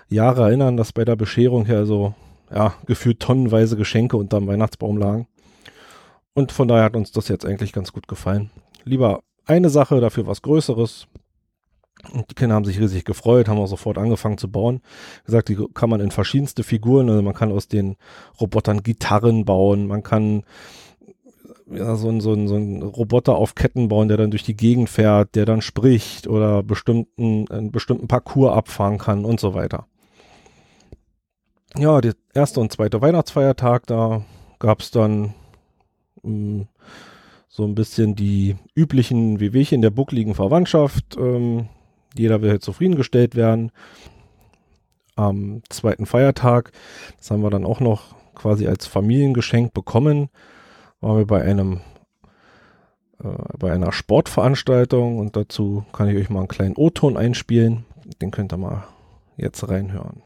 Jahre 0.08 0.44
erinnern, 0.44 0.78
dass 0.78 0.94
bei 0.94 1.04
der 1.04 1.16
Bescherung 1.16 1.66
ja 1.66 1.86
so 1.86 2.14
ja, 2.54 2.76
gefühlt 2.86 3.20
tonnenweise 3.20 3.76
Geschenke 3.76 4.18
unterm 4.18 4.48
Weihnachtsbaum 4.48 4.98
lagen. 4.98 5.28
Und 6.36 6.52
von 6.52 6.68
daher 6.68 6.84
hat 6.84 6.96
uns 6.96 7.12
das 7.12 7.28
jetzt 7.28 7.46
eigentlich 7.46 7.74
ganz 7.74 7.92
gut 7.92 8.08
gefallen. 8.08 8.52
Lieber 8.84 9.22
eine 9.46 9.70
Sache, 9.70 10.00
dafür 10.00 10.28
was 10.28 10.42
Größeres. 10.42 11.08
Und 12.14 12.30
die 12.30 12.36
Kinder 12.36 12.56
haben 12.56 12.66
sich 12.66 12.80
riesig 12.80 13.06
gefreut, 13.06 13.48
haben 13.48 13.60
auch 13.60 13.68
sofort 13.68 13.98
angefangen 13.98 14.38
zu 14.38 14.50
bauen. 14.50 14.82
Wie 15.24 15.28
gesagt, 15.28 15.50
die 15.50 15.58
kann 15.74 15.90
man 15.90 16.02
in 16.02 16.12
verschiedenste 16.12 16.64
Figuren, 16.64 17.10
also 17.10 17.22
man 17.22 17.34
kann 17.34 17.52
aus 17.52 17.68
den 17.68 17.96
Robotern 18.40 18.84
Gitarren 18.84 19.46
bauen, 19.46 19.88
man 19.88 20.04
kann 20.04 20.44
ja, 21.72 21.96
so, 21.96 22.10
ein, 22.10 22.22
so, 22.22 22.36
so 22.48 22.56
ein 22.56 22.82
Roboter 22.84 23.36
auf 23.36 23.56
Ketten 23.56 23.88
bauen, 23.88 24.08
der 24.08 24.18
dann 24.18 24.32
durch 24.32 24.44
die 24.44 24.56
Gegend 24.56 24.90
fährt, 24.90 25.36
der 25.36 25.46
dann 25.46 25.62
spricht 25.62 26.28
oder 26.28 26.64
bestimmten, 26.64 27.50
einen 27.50 27.72
bestimmten 27.72 28.08
Parcours 28.08 28.56
abfahren 28.56 28.98
kann 28.98 29.26
und 29.26 29.40
so 29.40 29.54
weiter. 29.54 29.88
Ja, 31.78 32.00
der 32.02 32.14
erste 32.34 32.60
und 32.60 32.72
zweite 32.72 33.02
Weihnachtsfeiertag, 33.02 33.88
da 33.88 34.24
gab 34.60 34.82
es 34.82 34.92
dann 34.92 35.34
mh, 36.24 36.24
hm, 36.24 36.68
so 37.48 37.64
ein 37.64 37.76
bisschen 37.76 38.16
die 38.16 38.58
üblichen 38.76 39.40
Wehwehchen 39.40 39.82
der 39.82 39.90
buckligen 39.90 40.36
Verwandtschaft. 40.36 41.16
Ähm, 41.18 41.70
jeder 42.18 42.42
will 42.42 42.50
halt 42.50 42.64
zufriedengestellt 42.64 43.36
werden. 43.36 43.72
Am 45.16 45.62
zweiten 45.70 46.06
Feiertag, 46.06 46.72
das 47.18 47.32
haben 47.32 47.42
wir 47.42 47.50
dann 47.50 47.66
auch 47.66 47.80
noch 47.80 48.16
quasi 48.36 48.68
als 48.68 48.86
Familiengeschenk 48.86 49.74
bekommen, 49.74 50.30
waren 51.00 51.18
wir 51.18 51.26
bei 51.26 51.42
einem 51.42 51.80
äh, 53.24 53.58
bei 53.58 53.72
einer 53.72 53.92
Sportveranstaltung 53.92 55.20
und 55.20 55.36
dazu 55.36 55.86
kann 55.94 56.10
ich 56.10 56.18
euch 56.18 56.30
mal 56.30 56.40
einen 56.40 56.48
kleinen 56.48 56.76
O-Ton 56.76 57.18
einspielen. 57.18 57.86
Den 58.22 58.32
könnt 58.32 58.54
ihr 58.54 58.58
mal 58.58 58.84
jetzt 59.38 59.68
reinhören. 59.68 60.22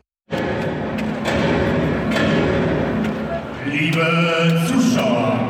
Liebe 3.65 4.63
Zuschauer, 4.67 5.49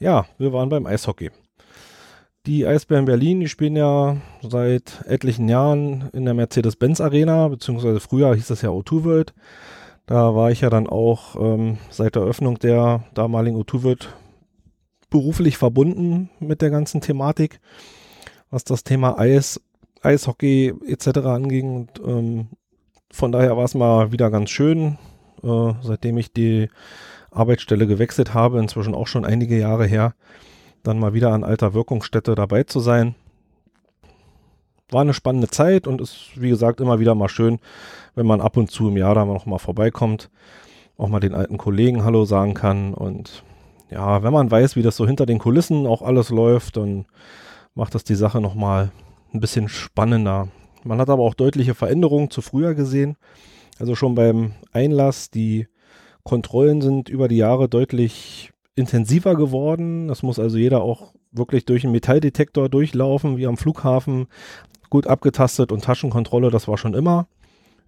Ja, 0.00 0.26
wir 0.38 0.52
waren 0.52 0.68
beim 0.68 0.86
Eishockey. 0.86 1.30
Die 2.46 2.66
Eisbären 2.66 3.04
Berlin, 3.04 3.40
die 3.40 3.48
spielen 3.48 3.74
ja 3.74 4.16
seit 4.42 5.04
etlichen 5.06 5.48
Jahren 5.48 6.08
in 6.12 6.24
der 6.24 6.34
Mercedes-Benz 6.34 7.00
Arena, 7.00 7.48
beziehungsweise 7.48 7.98
früher 7.98 8.32
hieß 8.34 8.46
das 8.46 8.62
ja 8.62 8.70
O2 8.70 9.04
World. 9.04 9.34
Da 10.06 10.36
war 10.36 10.52
ich 10.52 10.60
ja 10.60 10.70
dann 10.70 10.86
auch 10.86 11.34
ähm, 11.34 11.78
seit 11.90 12.14
der 12.14 12.22
Öffnung 12.22 12.60
der 12.60 13.02
damaligen 13.14 13.60
O2 13.60 13.82
World 13.82 14.14
beruflich 15.10 15.58
verbunden 15.58 16.30
mit 16.38 16.62
der 16.62 16.70
ganzen 16.70 17.00
Thematik, 17.00 17.60
was 18.50 18.62
das 18.62 18.84
Thema 18.84 19.18
Eis, 19.18 19.60
Eishockey 20.02 20.74
etc. 20.86 21.18
anging. 21.26 21.74
Und 21.74 22.00
ähm, 22.06 22.46
von 23.10 23.32
daher 23.32 23.56
war 23.56 23.64
es 23.64 23.74
mal 23.74 24.12
wieder 24.12 24.30
ganz 24.30 24.50
schön, 24.50 24.96
äh, 25.42 25.72
seitdem 25.82 26.18
ich 26.18 26.32
die 26.32 26.68
Arbeitsstelle 27.30 27.86
gewechselt 27.86 28.34
habe, 28.34 28.58
inzwischen 28.58 28.94
auch 28.94 29.06
schon 29.06 29.24
einige 29.24 29.58
Jahre 29.58 29.86
her, 29.86 30.14
dann 30.82 30.98
mal 30.98 31.14
wieder 31.14 31.32
an 31.32 31.44
alter 31.44 31.74
Wirkungsstätte 31.74 32.34
dabei 32.34 32.64
zu 32.64 32.80
sein. 32.80 33.14
War 34.90 35.02
eine 35.02 35.14
spannende 35.14 35.48
Zeit 35.48 35.86
und 35.86 36.00
ist, 36.00 36.30
wie 36.36 36.48
gesagt, 36.48 36.80
immer 36.80 36.98
wieder 36.98 37.14
mal 37.14 37.28
schön, 37.28 37.58
wenn 38.14 38.26
man 38.26 38.40
ab 38.40 38.56
und 38.56 38.70
zu 38.70 38.88
im 38.88 38.96
Jahr 38.96 39.14
da 39.14 39.24
noch 39.24 39.44
mal 39.44 39.58
vorbeikommt, 39.58 40.30
auch 40.96 41.08
mal 41.08 41.20
den 41.20 41.34
alten 41.34 41.58
Kollegen 41.58 42.04
Hallo 42.04 42.24
sagen 42.24 42.54
kann 42.54 42.94
und 42.94 43.44
ja, 43.90 44.22
wenn 44.22 44.32
man 44.32 44.50
weiß, 44.50 44.76
wie 44.76 44.82
das 44.82 44.96
so 44.96 45.06
hinter 45.06 45.26
den 45.26 45.38
Kulissen 45.38 45.86
auch 45.86 46.02
alles 46.02 46.30
läuft, 46.30 46.76
dann 46.76 47.06
macht 47.74 47.94
das 47.94 48.04
die 48.04 48.14
Sache 48.14 48.40
noch 48.40 48.54
mal 48.54 48.90
ein 49.32 49.40
bisschen 49.40 49.68
spannender. 49.68 50.48
Man 50.84 51.00
hat 51.00 51.10
aber 51.10 51.22
auch 51.22 51.34
deutliche 51.34 51.74
Veränderungen 51.74 52.30
zu 52.30 52.42
früher 52.42 52.74
gesehen. 52.74 53.16
Also 53.78 53.94
schon 53.94 54.14
beim 54.14 54.52
Einlass, 54.72 55.30
die 55.30 55.68
Kontrollen 56.28 56.82
sind 56.82 57.08
über 57.08 57.26
die 57.26 57.38
Jahre 57.38 57.70
deutlich 57.70 58.50
intensiver 58.74 59.34
geworden. 59.34 60.08
Das 60.08 60.22
muss 60.22 60.38
also 60.38 60.58
jeder 60.58 60.82
auch 60.82 61.14
wirklich 61.32 61.64
durch 61.64 61.84
einen 61.84 61.92
Metalldetektor 61.92 62.68
durchlaufen, 62.68 63.38
wie 63.38 63.46
am 63.46 63.56
Flughafen. 63.56 64.26
Gut 64.90 65.06
abgetastet 65.06 65.72
und 65.72 65.84
Taschenkontrolle, 65.84 66.50
das 66.50 66.68
war 66.68 66.76
schon 66.76 66.92
immer. 66.92 67.28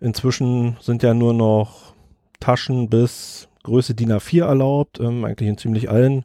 Inzwischen 0.00 0.78
sind 0.80 1.02
ja 1.02 1.12
nur 1.12 1.34
noch 1.34 1.92
Taschen 2.40 2.88
bis 2.88 3.46
Größe 3.62 3.94
DIN 3.94 4.10
A4 4.10 4.46
erlaubt, 4.46 5.00
ähm, 5.00 5.26
eigentlich 5.26 5.50
in 5.50 5.58
ziemlich 5.58 5.90
allen 5.90 6.24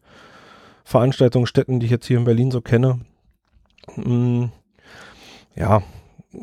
Veranstaltungsstätten, 0.86 1.82
die 1.82 1.88
ich 1.88 1.92
jetzt 1.92 2.08
hier 2.08 2.18
in 2.18 2.24
Berlin 2.24 2.50
so 2.50 2.62
kenne. 2.62 3.02
Mm, 3.98 4.46
ja, 5.54 5.84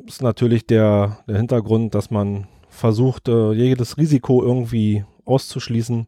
ist 0.07 0.21
natürlich 0.21 0.67
der, 0.67 1.21
der 1.27 1.39
Hintergrund, 1.39 1.95
dass 1.95 2.11
man 2.11 2.47
versucht, 2.69 3.29
äh, 3.29 3.53
jedes 3.53 3.97
Risiko 3.97 4.43
irgendwie 4.43 5.07
auszuschließen 5.25 6.07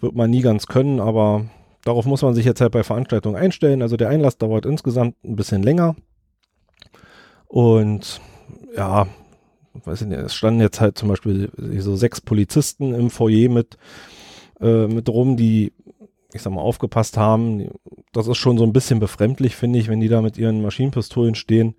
wird 0.00 0.14
man 0.14 0.30
nie 0.30 0.40
ganz 0.40 0.66
können, 0.66 1.00
aber 1.00 1.46
darauf 1.84 2.06
muss 2.06 2.22
man 2.22 2.34
sich 2.34 2.44
jetzt 2.44 2.60
halt 2.60 2.72
bei 2.72 2.82
Veranstaltungen 2.82 3.36
einstellen. 3.36 3.82
Also 3.82 3.96
der 3.96 4.08
Einlass 4.08 4.38
dauert 4.38 4.66
insgesamt 4.66 5.16
ein 5.24 5.36
bisschen 5.36 5.62
länger. 5.62 5.94
Und 7.46 8.20
ja, 8.76 9.06
weiß 9.84 10.02
ich 10.02 10.08
nicht, 10.08 10.20
es 10.20 10.34
standen 10.34 10.60
jetzt 10.60 10.80
halt 10.80 10.96
zum 10.98 11.08
Beispiel 11.08 11.50
so 11.78 11.96
sechs 11.96 12.20
Polizisten 12.20 12.94
im 12.94 13.10
Foyer 13.10 13.48
mit, 13.50 13.76
äh, 14.60 14.86
mit 14.86 15.08
rum, 15.08 15.36
die, 15.36 15.72
ich 16.32 16.42
sag 16.42 16.52
mal, 16.52 16.60
aufgepasst 16.60 17.16
haben. 17.16 17.70
Das 18.12 18.26
ist 18.28 18.38
schon 18.38 18.58
so 18.58 18.64
ein 18.64 18.72
bisschen 18.72 19.00
befremdlich, 19.00 19.56
finde 19.56 19.78
ich, 19.78 19.88
wenn 19.88 20.00
die 20.00 20.08
da 20.08 20.22
mit 20.22 20.38
ihren 20.38 20.62
Maschinenpistolen 20.62 21.34
stehen. 21.34 21.74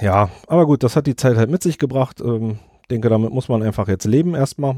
Ja, 0.00 0.30
aber 0.46 0.66
gut, 0.66 0.82
das 0.82 0.96
hat 0.96 1.06
die 1.06 1.16
Zeit 1.16 1.36
halt 1.36 1.50
mit 1.50 1.62
sich 1.62 1.78
gebracht. 1.78 2.20
Ähm, 2.20 2.58
denke, 2.88 3.08
damit 3.08 3.32
muss 3.32 3.48
man 3.48 3.62
einfach 3.62 3.88
jetzt 3.88 4.04
leben 4.04 4.34
erstmal. 4.34 4.76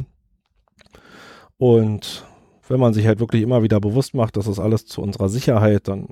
Und 1.58 2.24
wenn 2.68 2.80
man 2.80 2.94
sich 2.94 3.06
halt 3.06 3.20
wirklich 3.20 3.42
immer 3.42 3.62
wieder 3.62 3.80
bewusst 3.80 4.14
macht, 4.14 4.36
das 4.36 4.46
ist 4.46 4.58
alles 4.58 4.86
zu 4.86 5.00
unserer 5.00 5.28
Sicherheit, 5.28 5.88
dann 5.88 6.08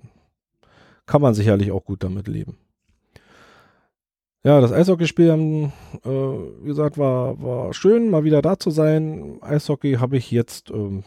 kann 1.07 1.21
man 1.21 1.35
sicherlich 1.35 1.73
auch 1.73 1.85
gut 1.85 2.03
damit 2.03 2.29
leben. 2.29 2.57
Ja, 4.43 4.61
das 4.61 4.73
Eishockeyspiel, 4.73 5.71
äh, 6.05 6.09
wie 6.09 6.67
gesagt, 6.67 6.99
war, 6.99 7.43
war 7.43 7.73
schön, 7.73 8.11
mal 8.11 8.25
wieder 8.25 8.43
da 8.43 8.59
zu 8.59 8.71
sein. 8.71 9.39
Eishockey 9.41 9.95
habe 9.95 10.19
ich 10.19 10.31
jetzt 10.31 10.71
ähm, 10.71 11.03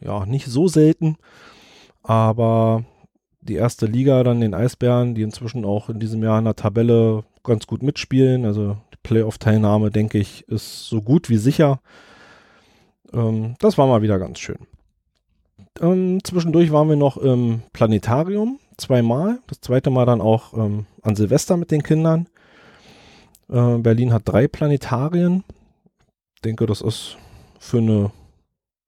ja 0.00 0.26
nicht 0.26 0.46
so 0.46 0.66
selten, 0.66 1.16
aber 2.02 2.84
die 3.40 3.54
erste 3.54 3.86
Liga, 3.86 4.22
dann 4.24 4.40
den 4.40 4.54
Eisbären, 4.54 5.14
die 5.14 5.22
inzwischen 5.22 5.64
auch 5.64 5.90
in 5.90 6.00
diesem 6.00 6.22
Jahr 6.22 6.38
in 6.38 6.44
der 6.44 6.56
Tabelle 6.56 7.24
ganz 7.44 7.66
gut 7.66 7.82
mitspielen. 7.82 8.44
Also 8.44 8.76
Playoff-Teilnahme, 9.02 9.90
denke 9.90 10.18
ich, 10.18 10.46
ist 10.48 10.88
so 10.88 11.02
gut 11.02 11.28
wie 11.28 11.36
sicher. 11.36 11.80
Ähm, 13.12 13.56
das 13.58 13.78
war 13.78 13.86
mal 13.86 14.02
wieder 14.02 14.18
ganz 14.18 14.38
schön. 14.38 14.58
Ähm, 15.80 16.18
zwischendurch 16.22 16.70
waren 16.72 16.88
wir 16.88 16.96
noch 16.96 17.16
im 17.16 17.62
Planetarium 17.72 18.58
zweimal. 18.76 19.38
Das 19.46 19.60
zweite 19.60 19.90
Mal 19.90 20.06
dann 20.06 20.20
auch 20.20 20.54
ähm, 20.54 20.86
an 21.02 21.16
Silvester 21.16 21.56
mit 21.56 21.70
den 21.70 21.82
Kindern. 21.82 22.28
Äh, 23.48 23.78
Berlin 23.78 24.12
hat 24.12 24.22
drei 24.24 24.48
Planetarien. 24.48 25.44
Ich 26.34 26.42
denke, 26.42 26.66
das 26.66 26.80
ist 26.80 27.16
für 27.58 27.78
eine 27.78 28.10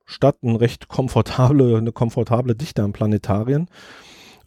Stadt 0.04 0.36
eine 0.42 0.60
recht 0.60 0.88
komfortable, 0.88 1.76
eine 1.76 1.92
komfortable 1.92 2.54
Dichte 2.54 2.82
an 2.82 2.92
Planetarien. 2.92 3.68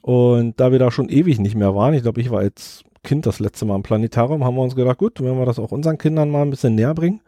Und 0.01 0.59
da 0.59 0.71
wir 0.71 0.79
da 0.79 0.91
schon 0.91 1.09
ewig 1.09 1.39
nicht 1.39 1.55
mehr 1.55 1.75
waren, 1.75 1.93
ich 1.93 2.03
glaube, 2.03 2.21
ich 2.21 2.29
war 2.29 2.39
als 2.39 2.83
Kind 3.07 3.25
das 3.25 3.39
letzte 3.39 3.63
Mal 3.63 3.77
im 3.77 3.83
Planetarium, 3.83 4.43
haben 4.43 4.55
wir 4.55 4.63
uns 4.63 4.75
gedacht, 4.75 4.97
gut, 4.97 5.21
wenn 5.21 5.39
wir 5.39 5.45
das 5.45 5.59
auch 5.59 5.71
unseren 5.71 5.97
Kindern 5.97 6.29
mal 6.29 6.41
ein 6.41 6.49
bisschen 6.49 6.75
näher 6.75 6.93
bringen. 6.93 7.21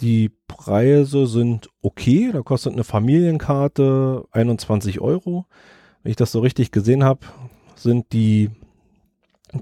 Die 0.00 0.32
Preise 0.48 1.28
sind 1.28 1.70
okay. 1.82 2.30
Da 2.32 2.42
kostet 2.42 2.72
eine 2.72 2.82
Familienkarte 2.82 4.24
21 4.32 5.00
Euro. 5.00 5.46
Wenn 6.02 6.10
ich 6.10 6.16
das 6.16 6.32
so 6.32 6.40
richtig 6.40 6.72
gesehen 6.72 7.04
habe, 7.04 7.20
sind 7.76 8.12
die 8.12 8.50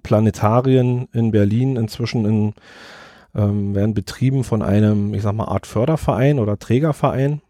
Planetarien 0.02 1.06
in 1.12 1.32
Berlin 1.32 1.76
inzwischen 1.76 2.24
in, 2.24 2.54
ähm, 3.34 3.74
werden 3.74 3.92
betrieben 3.92 4.42
von 4.42 4.62
einem, 4.62 5.12
ich 5.12 5.20
sag 5.20 5.34
mal, 5.34 5.48
Art 5.48 5.66
Förderverein 5.66 6.38
oder 6.38 6.58
Trägerverein. 6.58 7.42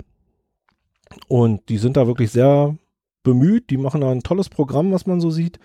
Und 1.29 1.69
die 1.69 1.79
sind 1.79 1.97
da 1.97 2.09
wirklich 2.09 2.33
sehr 2.33 2.77
bemüht. 3.23 3.71
Die 3.71 3.77
machen 3.77 4.01
da 4.01 4.11
ein 4.11 4.25
tolles 4.25 4.49
Programm, 4.49 4.91
was 4.91 5.07
man 5.07 5.21
so 5.21 5.31
sieht, 5.31 5.61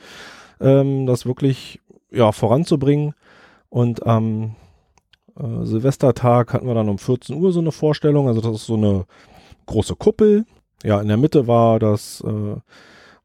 ähm, 0.61 1.07
das 1.07 1.25
wirklich 1.25 1.81
ja, 2.15 2.31
voranzubringen. 2.31 3.13
Und 3.69 4.05
am 4.05 4.55
äh, 5.37 5.65
Silvestertag 5.65 6.53
hatten 6.53 6.67
wir 6.67 6.73
dann 6.73 6.89
um 6.89 6.97
14 6.97 7.35
Uhr 7.35 7.51
so 7.51 7.59
eine 7.59 7.71
Vorstellung. 7.71 8.27
Also 8.27 8.41
das 8.41 8.55
ist 8.55 8.65
so 8.65 8.75
eine 8.75 9.05
große 9.65 9.95
Kuppel. 9.95 10.45
Ja, 10.83 11.01
in 11.01 11.07
der 11.07 11.17
Mitte 11.17 11.47
war 11.47 11.79
das 11.79 12.21
äh, 12.25 12.55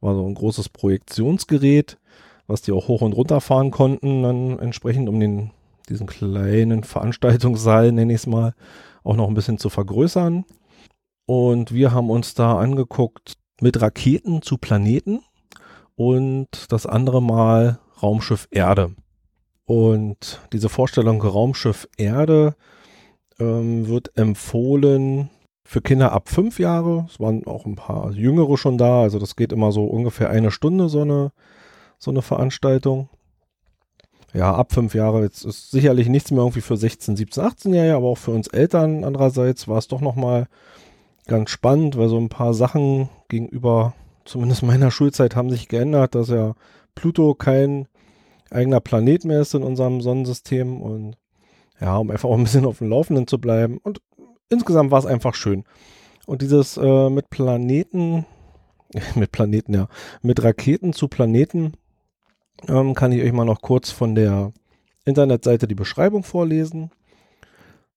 war 0.00 0.14
so 0.14 0.26
ein 0.26 0.34
großes 0.34 0.70
Projektionsgerät, 0.70 1.98
was 2.46 2.62
die 2.62 2.72
auch 2.72 2.88
hoch 2.88 3.02
und 3.02 3.12
runter 3.12 3.40
fahren 3.40 3.70
konnten, 3.70 4.22
dann 4.22 4.58
entsprechend 4.58 5.08
um 5.08 5.20
den 5.20 5.50
diesen 5.88 6.06
kleinen 6.06 6.84
Veranstaltungssaal, 6.84 7.90
nenne 7.92 8.12
ich 8.12 8.20
es 8.20 8.26
mal, 8.26 8.54
auch 9.02 9.16
noch 9.16 9.28
ein 9.28 9.34
bisschen 9.34 9.58
zu 9.58 9.70
vergrößern. 9.70 10.44
Und 11.26 11.72
wir 11.72 11.92
haben 11.92 12.10
uns 12.10 12.34
da 12.34 12.58
angeguckt 12.58 13.34
mit 13.60 13.80
Raketen 13.80 14.40
zu 14.40 14.56
Planeten 14.56 15.20
und 15.96 16.48
das 16.70 16.86
andere 16.86 17.20
Mal 17.20 17.78
Raumschiff 18.02 18.48
Erde. 18.50 18.94
Und 19.64 20.40
diese 20.52 20.68
Vorstellung 20.68 21.22
Raumschiff 21.22 21.88
Erde 21.96 22.56
ähm, 23.38 23.86
wird 23.88 24.16
empfohlen 24.16 25.30
für 25.64 25.80
Kinder 25.80 26.12
ab 26.12 26.28
fünf 26.28 26.58
Jahre. 26.58 27.06
Es 27.08 27.20
waren 27.20 27.46
auch 27.46 27.64
ein 27.64 27.76
paar 27.76 28.10
Jüngere 28.10 28.58
schon 28.58 28.78
da. 28.78 29.02
Also 29.02 29.18
das 29.18 29.36
geht 29.36 29.52
immer 29.52 29.70
so 29.70 29.84
ungefähr 29.84 30.30
eine 30.30 30.50
Stunde, 30.50 30.88
so 30.88 31.02
eine, 31.02 31.30
so 31.98 32.10
eine 32.10 32.22
Veranstaltung. 32.22 33.08
Ja, 34.32 34.54
ab 34.54 34.72
fünf 34.72 34.94
Jahre. 34.94 35.22
Jetzt 35.22 35.44
ist 35.44 35.70
sicherlich 35.70 36.08
nichts 36.08 36.30
mehr 36.30 36.40
irgendwie 36.40 36.60
für 36.60 36.76
16, 36.76 37.16
17, 37.16 37.42
18-Jährige, 37.42 37.94
aber 37.94 38.08
auch 38.08 38.18
für 38.18 38.30
uns 38.32 38.48
Eltern 38.48 39.04
andererseits 39.04 39.68
war 39.68 39.78
es 39.78 39.88
doch 39.88 40.00
nochmal 40.00 40.48
ganz 41.26 41.50
spannend, 41.50 41.96
weil 41.96 42.08
so 42.08 42.18
ein 42.18 42.28
paar 42.28 42.54
Sachen 42.54 43.08
gegenüber 43.28 43.94
zumindest 44.24 44.62
meiner 44.62 44.90
Schulzeit 44.90 45.36
haben 45.36 45.50
sich 45.50 45.68
geändert, 45.68 46.14
dass 46.14 46.28
ja 46.28 46.54
Pluto 46.94 47.34
kein 47.34 47.86
eigener 48.50 48.80
Planet 48.80 49.24
mehr 49.24 49.40
ist 49.40 49.54
in 49.54 49.62
unserem 49.62 50.00
Sonnensystem 50.00 50.80
und 50.80 51.16
ja, 51.80 51.96
um 51.96 52.10
einfach 52.10 52.28
auch 52.28 52.36
ein 52.36 52.44
bisschen 52.44 52.66
auf 52.66 52.78
dem 52.78 52.90
Laufenden 52.90 53.26
zu 53.26 53.40
bleiben. 53.40 53.78
Und 53.78 54.00
insgesamt 54.50 54.90
war 54.90 54.98
es 54.98 55.06
einfach 55.06 55.34
schön. 55.34 55.64
Und 56.26 56.42
dieses 56.42 56.76
äh, 56.76 57.10
mit 57.10 57.30
Planeten, 57.30 58.26
mit 59.14 59.32
Planeten, 59.32 59.74
ja, 59.74 59.88
mit 60.22 60.42
Raketen 60.42 60.92
zu 60.92 61.08
Planeten, 61.08 61.72
ähm, 62.68 62.94
kann 62.94 63.12
ich 63.12 63.22
euch 63.22 63.32
mal 63.32 63.46
noch 63.46 63.62
kurz 63.62 63.90
von 63.90 64.14
der 64.14 64.52
Internetseite 65.04 65.66
die 65.66 65.74
Beschreibung 65.74 66.22
vorlesen. 66.22 66.90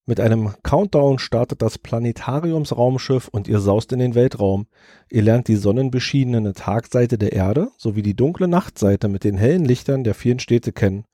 Mit 0.05 0.19
einem 0.19 0.53
Countdown 0.63 1.17
startet 1.17 1.61
das 1.61 1.77
Planetariumsraumschiff 1.77 3.29
und 3.29 3.47
ihr 3.47 3.61
saust 3.61 3.93
in 3.93 3.99
den 3.99 4.15
Weltraum. 4.15 4.67
Ihr 5.09 5.21
lernt 5.21 5.47
die 5.47 5.55
sonnenbeschienene 5.55 6.51
Tagseite 6.51 7.17
der 7.17 7.31
Erde 7.31 7.69
sowie 7.77 8.01
die 8.01 8.13
dunkle 8.13 8.49
Nachtseite 8.49 9.07
mit 9.07 9.23
den 9.23 9.37
hellen 9.37 9.63
Lichtern 9.63 10.03
der 10.03 10.13
vielen 10.13 10.39
Städte 10.39 10.73
kennen. 10.73 11.05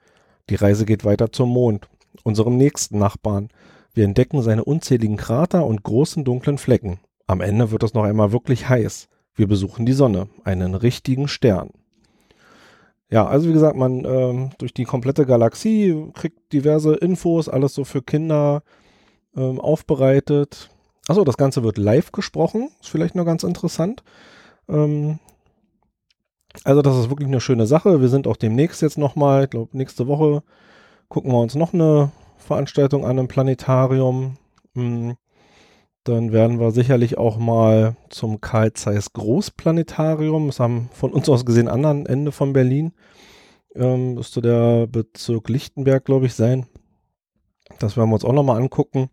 Die 0.50 0.56
Reise 0.56 0.86
geht 0.88 1.06
weiter 1.06 1.32
zum 1.32 1.50
Mond, 1.50 1.88
unserem 2.24 2.58
nächsten 2.58 2.98
Nachbarn. 2.98 3.50
Wir 3.94 4.06
entdecken 4.06 4.42
seine 4.42 4.64
unzähligen 4.64 5.18
Krater 5.18 5.68
und 5.68 5.84
großen 5.84 6.24
dunklen 6.24 6.58
Flecken. 6.58 7.00
Am 7.28 7.42
Ende 7.42 7.70
wird 7.70 7.84
es 7.84 7.94
noch 7.94 8.06
einmal 8.06 8.32
wirklich 8.32 8.70
heiß. 8.70 9.08
Wir 9.36 9.48
besuchen 9.48 9.86
die 9.86 9.94
Sonne, 9.94 10.30
einen 10.44 10.74
richtigen 10.74 11.28
Stern. 11.28 11.70
Ja, 13.12 13.26
also 13.28 13.50
wie 13.50 13.54
gesagt, 13.54 13.76
man 13.76 14.06
ähm, 14.06 14.52
durch 14.60 14.74
die 14.74 14.84
komplette 14.84 15.26
Galaxie 15.26 16.12
kriegt 16.14 16.54
diverse 16.54 16.94
Infos, 16.96 17.50
alles 17.50 17.74
so 17.74 17.84
für 17.84 18.04
Kinder 18.04 18.62
ähm, 19.36 19.60
aufbereitet. 19.60 20.70
Achso, 21.08 21.24
das 21.24 21.38
Ganze 21.38 21.64
wird 21.64 21.80
live 21.80 22.12
gesprochen, 22.12 22.70
ist 22.82 22.90
vielleicht 22.90 23.16
nur 23.16 23.26
ganz 23.26 23.44
interessant. 23.44 24.04
Ähm, 24.68 25.18
also 26.64 26.82
das 26.82 26.98
ist 26.98 27.10
wirklich 27.10 27.28
eine 27.28 27.42
schöne 27.42 27.66
Sache. 27.66 28.02
Wir 28.02 28.10
sind 28.10 28.28
auch 28.28 28.38
demnächst 28.38 28.82
jetzt 28.82 28.98
nochmal, 28.98 29.46
ich 29.46 29.50
glaube 29.50 29.76
nächste 29.78 30.08
Woche 30.08 30.44
gucken 31.08 31.32
wir 31.32 31.40
uns 31.40 31.56
noch 31.56 31.74
eine 31.74 32.12
Veranstaltung 32.38 33.06
an 33.06 33.18
im 33.18 33.28
Planetarium. 33.28 34.38
Hm, 34.76 35.16
dann 36.04 36.32
werden 36.32 36.60
wir 36.60 36.72
sicherlich 36.72 37.18
auch 37.18 37.38
mal 37.38 37.96
zum 38.10 38.42
Karl 38.42 38.74
Zeiss 38.74 39.14
Großplanetarium, 39.14 40.48
das 40.48 40.60
haben 40.60 40.90
von 40.94 41.12
uns 41.12 41.30
aus 41.30 41.46
gesehen 41.46 41.68
anderen 41.68 42.06
Ende 42.06 42.32
von 42.32 42.54
Berlin, 42.54 42.94
ähm, 43.76 44.16
müsste 44.16 44.42
der 44.42 44.88
Bezirk 44.88 45.50
Lichtenberg, 45.50 46.06
glaube 46.06 46.26
ich, 46.26 46.34
sein. 46.34 46.66
Das 47.80 47.98
werden 47.98 48.10
wir 48.10 48.16
uns 48.16 48.26
auch 48.26 48.34
nochmal 48.34 48.62
angucken. 48.62 49.10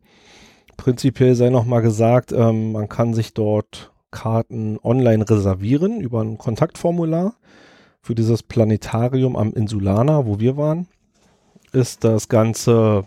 Prinzipiell 0.77 1.35
sei 1.35 1.51
nochmal 1.51 1.83
gesagt, 1.83 2.33
ähm, 2.33 2.73
man 2.73 2.89
kann 2.89 3.15
sich 3.15 3.35
dort 3.35 3.93
Karten 4.11 4.79
online 4.83 5.29
reservieren 5.29 6.01
über 6.01 6.23
ein 6.23 6.39
Kontaktformular. 6.39 7.35
Für 8.01 8.15
dieses 8.15 8.43
Planetarium 8.43 9.37
am 9.37 9.53
Insulana, 9.53 10.27
wo 10.27 10.39
wir 10.39 10.57
waren, 10.57 10.87
ist 11.73 12.05
das 12.05 12.29
Ganze 12.29 13.05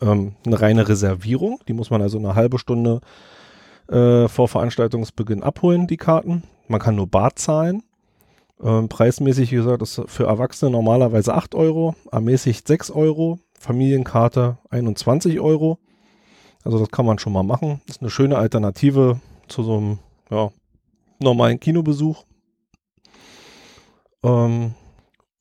ähm, 0.00 0.34
eine 0.44 0.60
reine 0.60 0.88
Reservierung. 0.88 1.60
Die 1.68 1.72
muss 1.72 1.90
man 1.90 2.02
also 2.02 2.18
eine 2.18 2.34
halbe 2.34 2.58
Stunde 2.58 3.00
äh, 3.88 4.28
vor 4.28 4.48
Veranstaltungsbeginn 4.48 5.42
abholen, 5.42 5.86
die 5.86 5.96
Karten. 5.96 6.42
Man 6.68 6.80
kann 6.80 6.96
nur 6.96 7.06
Bar 7.06 7.36
zahlen. 7.36 7.82
Ähm, 8.62 8.88
preismäßig, 8.88 9.52
wie 9.52 9.56
gesagt, 9.56 9.82
ist 9.82 10.02
für 10.06 10.26
Erwachsene 10.26 10.70
normalerweise 10.70 11.34
8 11.34 11.54
Euro, 11.54 11.94
ermäßigt 12.10 12.66
6 12.66 12.90
Euro, 12.90 13.38
Familienkarte 13.58 14.58
21 14.70 15.40
Euro. 15.40 15.78
Also 16.64 16.78
das 16.78 16.90
kann 16.90 17.06
man 17.06 17.18
schon 17.18 17.32
mal 17.32 17.42
machen. 17.42 17.80
Ist 17.86 18.00
eine 18.00 18.10
schöne 18.10 18.38
Alternative 18.38 19.20
zu 19.46 19.62
so 19.62 19.76
einem 19.76 19.98
ja, 20.30 20.50
normalen 21.20 21.60
Kinobesuch. 21.60 22.24
Ähm, 24.22 24.74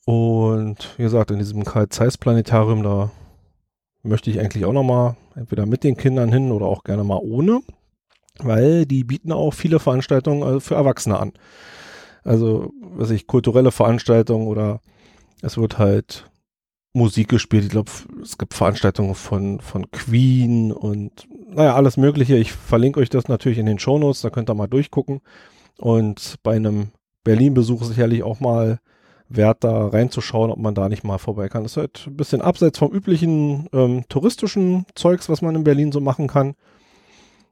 und 0.05 0.93
wie 0.97 1.03
gesagt, 1.03 1.31
in 1.31 1.39
diesem 1.39 1.63
Karl 1.63 1.89
Zeiss 1.89 2.17
Planetarium, 2.17 2.83
da 2.83 3.09
möchte 4.05 4.29
ich 4.29 4.39
eigentlich 4.39 4.65
auch 4.65 4.73
nochmal 4.73 5.15
entweder 5.35 5.65
mit 5.65 5.83
den 5.83 5.97
Kindern 5.97 6.31
hin 6.31 6.51
oder 6.51 6.65
auch 6.65 6.83
gerne 6.83 7.03
mal 7.03 7.19
ohne, 7.21 7.61
weil 8.39 8.85
die 8.85 9.03
bieten 9.03 9.31
auch 9.31 9.53
viele 9.53 9.79
Veranstaltungen 9.79 10.57
äh, 10.57 10.59
für 10.59 10.75
Erwachsene 10.75 11.19
an. 11.19 11.33
Also, 12.23 12.71
was 12.81 13.11
ich, 13.11 13.27
kulturelle 13.27 13.71
Veranstaltungen 13.71 14.47
oder 14.47 14.81
es 15.41 15.57
wird 15.57 15.77
halt 15.77 16.29
Musik 16.93 17.27
gespielt. 17.27 17.65
Ich 17.65 17.69
glaube, 17.69 17.91
es 18.23 18.37
gibt 18.37 18.53
Veranstaltungen 18.53 19.15
von, 19.15 19.59
von 19.59 19.91
Queen 19.91 20.71
und 20.71 21.27
naja, 21.49 21.75
alles 21.75 21.97
Mögliche. 21.97 22.37
Ich 22.37 22.53
verlinke 22.53 22.99
euch 23.01 23.09
das 23.09 23.27
natürlich 23.27 23.57
in 23.57 23.65
den 23.65 23.79
Shownotes, 23.79 24.21
da 24.21 24.29
könnt 24.29 24.49
ihr 24.49 24.55
mal 24.55 24.67
durchgucken. 24.67 25.21
Und 25.77 26.37
bei 26.41 26.55
einem 26.55 26.87
Berlin-Besuch 27.23 27.83
sicherlich 27.83 28.23
auch 28.23 28.39
mal 28.39 28.79
wert, 29.35 29.63
da 29.63 29.87
reinzuschauen, 29.87 30.51
ob 30.51 30.59
man 30.59 30.75
da 30.75 30.89
nicht 30.89 31.03
mal 31.03 31.17
vorbei 31.17 31.49
kann. 31.49 31.63
Das 31.63 31.73
ist 31.73 31.77
halt 31.77 32.07
ein 32.07 32.17
bisschen 32.17 32.41
abseits 32.41 32.79
vom 32.79 32.91
üblichen 32.91 33.67
ähm, 33.73 34.05
touristischen 34.09 34.85
Zeugs, 34.95 35.29
was 35.29 35.41
man 35.41 35.55
in 35.55 35.63
Berlin 35.63 35.91
so 35.91 36.01
machen 36.01 36.27
kann. 36.27 36.55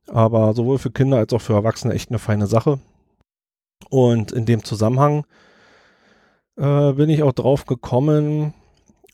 Aber 0.08 0.54
sowohl 0.54 0.78
für 0.80 0.92
Kinder 0.92 1.18
als 1.18 1.34
auch 1.34 1.42
für 1.42 1.54
Erwachsene 1.54 1.94
echt 1.94 2.10
eine 2.10 2.20
feine 2.20 2.48
Sache. 2.48 2.80
Und 3.90 4.32
in 4.32 4.46
dem 4.46 4.64
Zusammenhang 4.64 5.26
äh, 6.58 6.94
bin 6.94 7.10
ich 7.10 7.24
auch 7.24 7.34
drauf 7.34 7.66
gekommen, 7.66 8.54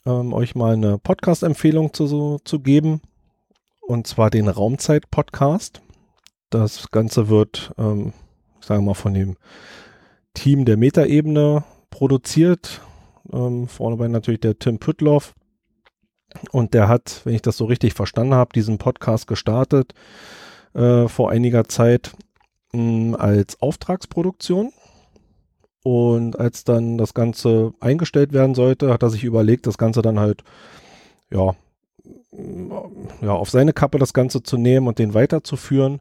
ähm, 0.05 0.34
euch 0.34 0.55
mal 0.55 0.73
eine 0.73 0.97
Podcast-Empfehlung 0.97 1.93
zu, 1.93 2.39
zu 2.43 2.60
geben. 2.60 3.01
Und 3.82 4.08
zwar 4.08 4.29
den 4.29 4.47
Raumzeit-Podcast. 4.47 5.82
Das 6.49 6.91
Ganze 6.91 7.29
wird, 7.29 7.71
ähm, 7.77 8.13
ich 8.60 8.67
sage 8.67 8.82
mal, 8.82 8.93
von 8.93 9.13
dem 9.13 9.38
Team 10.34 10.65
der 10.65 10.77
Metaebene 10.77 11.63
produziert. 11.99 12.79
Ähm, 13.33 13.67
vornebei 13.67 14.07
natürlich 14.07 14.39
der 14.39 14.57
Tim 14.57 14.79
Püttloff. 14.79 15.35
Und 16.51 16.73
der 16.73 16.88
hat, 16.88 17.21
wenn 17.25 17.35
ich 17.35 17.41
das 17.41 17.57
so 17.57 17.65
richtig 17.65 17.93
verstanden 17.93 18.35
habe, 18.35 18.53
diesen 18.53 18.77
Podcast 18.77 19.27
gestartet 19.27 19.93
äh, 20.73 21.09
vor 21.09 21.29
einiger 21.29 21.65
Zeit 21.65 22.12
mh, 22.71 23.17
als 23.17 23.62
Auftragsproduktion. 23.62 24.71
Und 25.83 26.39
als 26.39 26.63
dann 26.63 26.97
das 26.97 27.13
Ganze 27.13 27.73
eingestellt 27.81 28.31
werden 28.31 28.55
sollte, 28.55 28.93
hat 28.93 29.03
er 29.03 29.09
sich 29.09 29.25
überlegt, 29.25 29.67
das 29.67 29.77
Ganze 29.77 30.01
dann 30.01 30.21
halt, 30.21 30.45
ja, 31.29 31.53
ja, 33.21 33.31
auf 33.31 33.49
seine 33.49 33.73
Kappe 33.73 33.97
das 33.97 34.13
Ganze 34.13 34.41
zu 34.41 34.55
nehmen 34.55 34.88
und 34.88 34.99
den 34.99 35.13
weiterzuführen. 35.13 35.99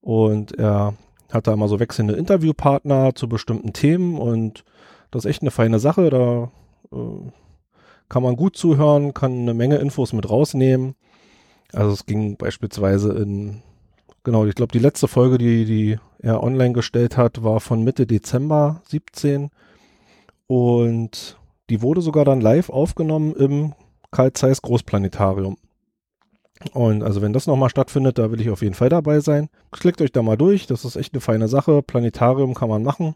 Und 0.00 0.58
er 0.58 0.94
hat 1.32 1.46
da 1.46 1.52
immer 1.52 1.68
so 1.68 1.78
wechselnde 1.78 2.14
Interviewpartner 2.14 3.14
zu 3.14 3.28
bestimmten 3.28 3.72
Themen 3.72 4.18
und 4.18 4.64
das 5.10 5.24
ist 5.24 5.30
echt 5.30 5.42
eine 5.42 5.50
feine 5.50 5.78
Sache. 5.78 6.10
Da 6.10 6.50
äh, 6.92 7.30
kann 8.08 8.22
man 8.22 8.36
gut 8.36 8.56
zuhören, 8.56 9.14
kann 9.14 9.32
eine 9.32 9.54
Menge 9.54 9.76
Infos 9.76 10.12
mit 10.12 10.28
rausnehmen. 10.28 10.94
Also 11.72 11.92
es 11.92 12.06
ging 12.06 12.36
beispielsweise 12.36 13.12
in, 13.12 13.62
genau, 14.24 14.46
ich 14.46 14.54
glaube, 14.54 14.72
die 14.72 14.78
letzte 14.78 15.08
Folge, 15.08 15.38
die, 15.38 15.64
die 15.64 15.98
er 16.20 16.42
online 16.42 16.72
gestellt 16.72 17.16
hat, 17.16 17.42
war 17.44 17.60
von 17.60 17.84
Mitte 17.84 18.06
Dezember 18.06 18.82
17. 18.88 19.50
Und 20.46 21.38
die 21.68 21.82
wurde 21.82 22.00
sogar 22.00 22.24
dann 22.24 22.40
live 22.40 22.70
aufgenommen 22.70 23.34
im 23.34 23.74
Karl 24.10 24.32
Zeiss 24.32 24.62
Großplanetarium. 24.62 25.58
Und 26.72 27.02
also 27.02 27.22
wenn 27.22 27.32
das 27.32 27.46
nochmal 27.46 27.68
stattfindet, 27.70 28.18
da 28.18 28.32
will 28.32 28.40
ich 28.40 28.50
auf 28.50 28.62
jeden 28.62 28.74
Fall 28.74 28.88
dabei 28.88 29.20
sein. 29.20 29.48
Klickt 29.70 30.00
euch 30.00 30.10
da 30.10 30.22
mal 30.22 30.36
durch, 30.36 30.66
das 30.66 30.84
ist 30.84 30.96
echt 30.96 31.14
eine 31.14 31.20
feine 31.20 31.46
Sache. 31.46 31.82
Planetarium 31.82 32.54
kann 32.54 32.68
man 32.68 32.82
machen. 32.82 33.14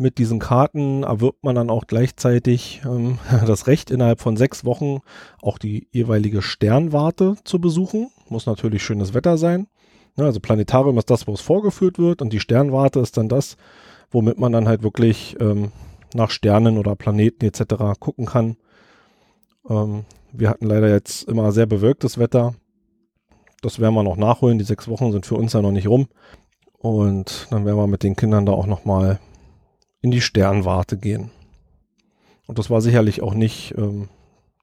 Mit 0.00 0.18
diesen 0.18 0.38
Karten 0.38 1.02
erwirbt 1.02 1.42
man 1.42 1.56
dann 1.56 1.70
auch 1.70 1.88
gleichzeitig 1.88 2.82
ähm, 2.84 3.18
das 3.46 3.66
Recht, 3.66 3.90
innerhalb 3.90 4.20
von 4.20 4.36
sechs 4.36 4.64
Wochen 4.64 5.00
auch 5.42 5.58
die 5.58 5.88
jeweilige 5.90 6.40
Sternwarte 6.40 7.36
zu 7.42 7.60
besuchen. 7.60 8.10
Muss 8.28 8.46
natürlich 8.46 8.84
schönes 8.84 9.12
Wetter 9.12 9.36
sein. 9.36 9.66
Ja, 10.16 10.24
also 10.24 10.38
Planetarium 10.38 10.98
ist 10.98 11.10
das, 11.10 11.26
wo 11.26 11.32
es 11.32 11.40
vorgeführt 11.40 11.98
wird 11.98 12.22
und 12.22 12.32
die 12.32 12.40
Sternwarte 12.40 13.00
ist 13.00 13.16
dann 13.16 13.28
das, 13.28 13.56
womit 14.10 14.38
man 14.38 14.52
dann 14.52 14.68
halt 14.68 14.82
wirklich 14.82 15.36
ähm, 15.40 15.72
nach 16.14 16.30
Sternen 16.30 16.78
oder 16.78 16.94
Planeten 16.94 17.44
etc. 17.44 17.98
gucken 17.98 18.26
kann. 18.26 18.56
Ähm, 19.68 20.04
wir 20.32 20.48
hatten 20.48 20.66
leider 20.66 20.88
jetzt 20.88 21.28
immer 21.28 21.50
sehr 21.50 21.66
bewölktes 21.66 22.18
Wetter. 22.18 22.54
Das 23.62 23.80
werden 23.80 23.94
wir 23.94 24.04
noch 24.04 24.16
nachholen. 24.16 24.58
Die 24.58 24.64
sechs 24.64 24.86
Wochen 24.86 25.10
sind 25.10 25.26
für 25.26 25.34
uns 25.34 25.54
ja 25.54 25.62
noch 25.62 25.72
nicht 25.72 25.88
rum. 25.88 26.06
Und 26.78 27.48
dann 27.50 27.64
werden 27.64 27.76
wir 27.76 27.88
mit 27.88 28.04
den 28.04 28.14
Kindern 28.14 28.46
da 28.46 28.52
auch 28.52 28.66
nochmal 28.66 29.18
in 30.00 30.10
die 30.10 30.20
Sternwarte 30.20 30.96
gehen. 30.96 31.30
Und 32.46 32.58
das 32.58 32.70
war 32.70 32.80
sicherlich 32.80 33.22
auch 33.22 33.34
nicht 33.34 33.74
ähm, 33.76 34.08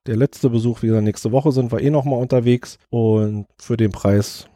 der 0.05 0.15
letzte 0.15 0.49
Besuch, 0.49 0.81
wie 0.81 0.87
gesagt, 0.87 1.03
nächste 1.03 1.31
Woche 1.31 1.51
sind 1.51 1.71
wir 1.71 1.81
eh 1.81 1.89
nochmal 1.89 2.21
unterwegs. 2.21 2.77
Und 2.89 3.47
für 3.57 3.77
den 3.77 3.91
Preis 3.91 4.47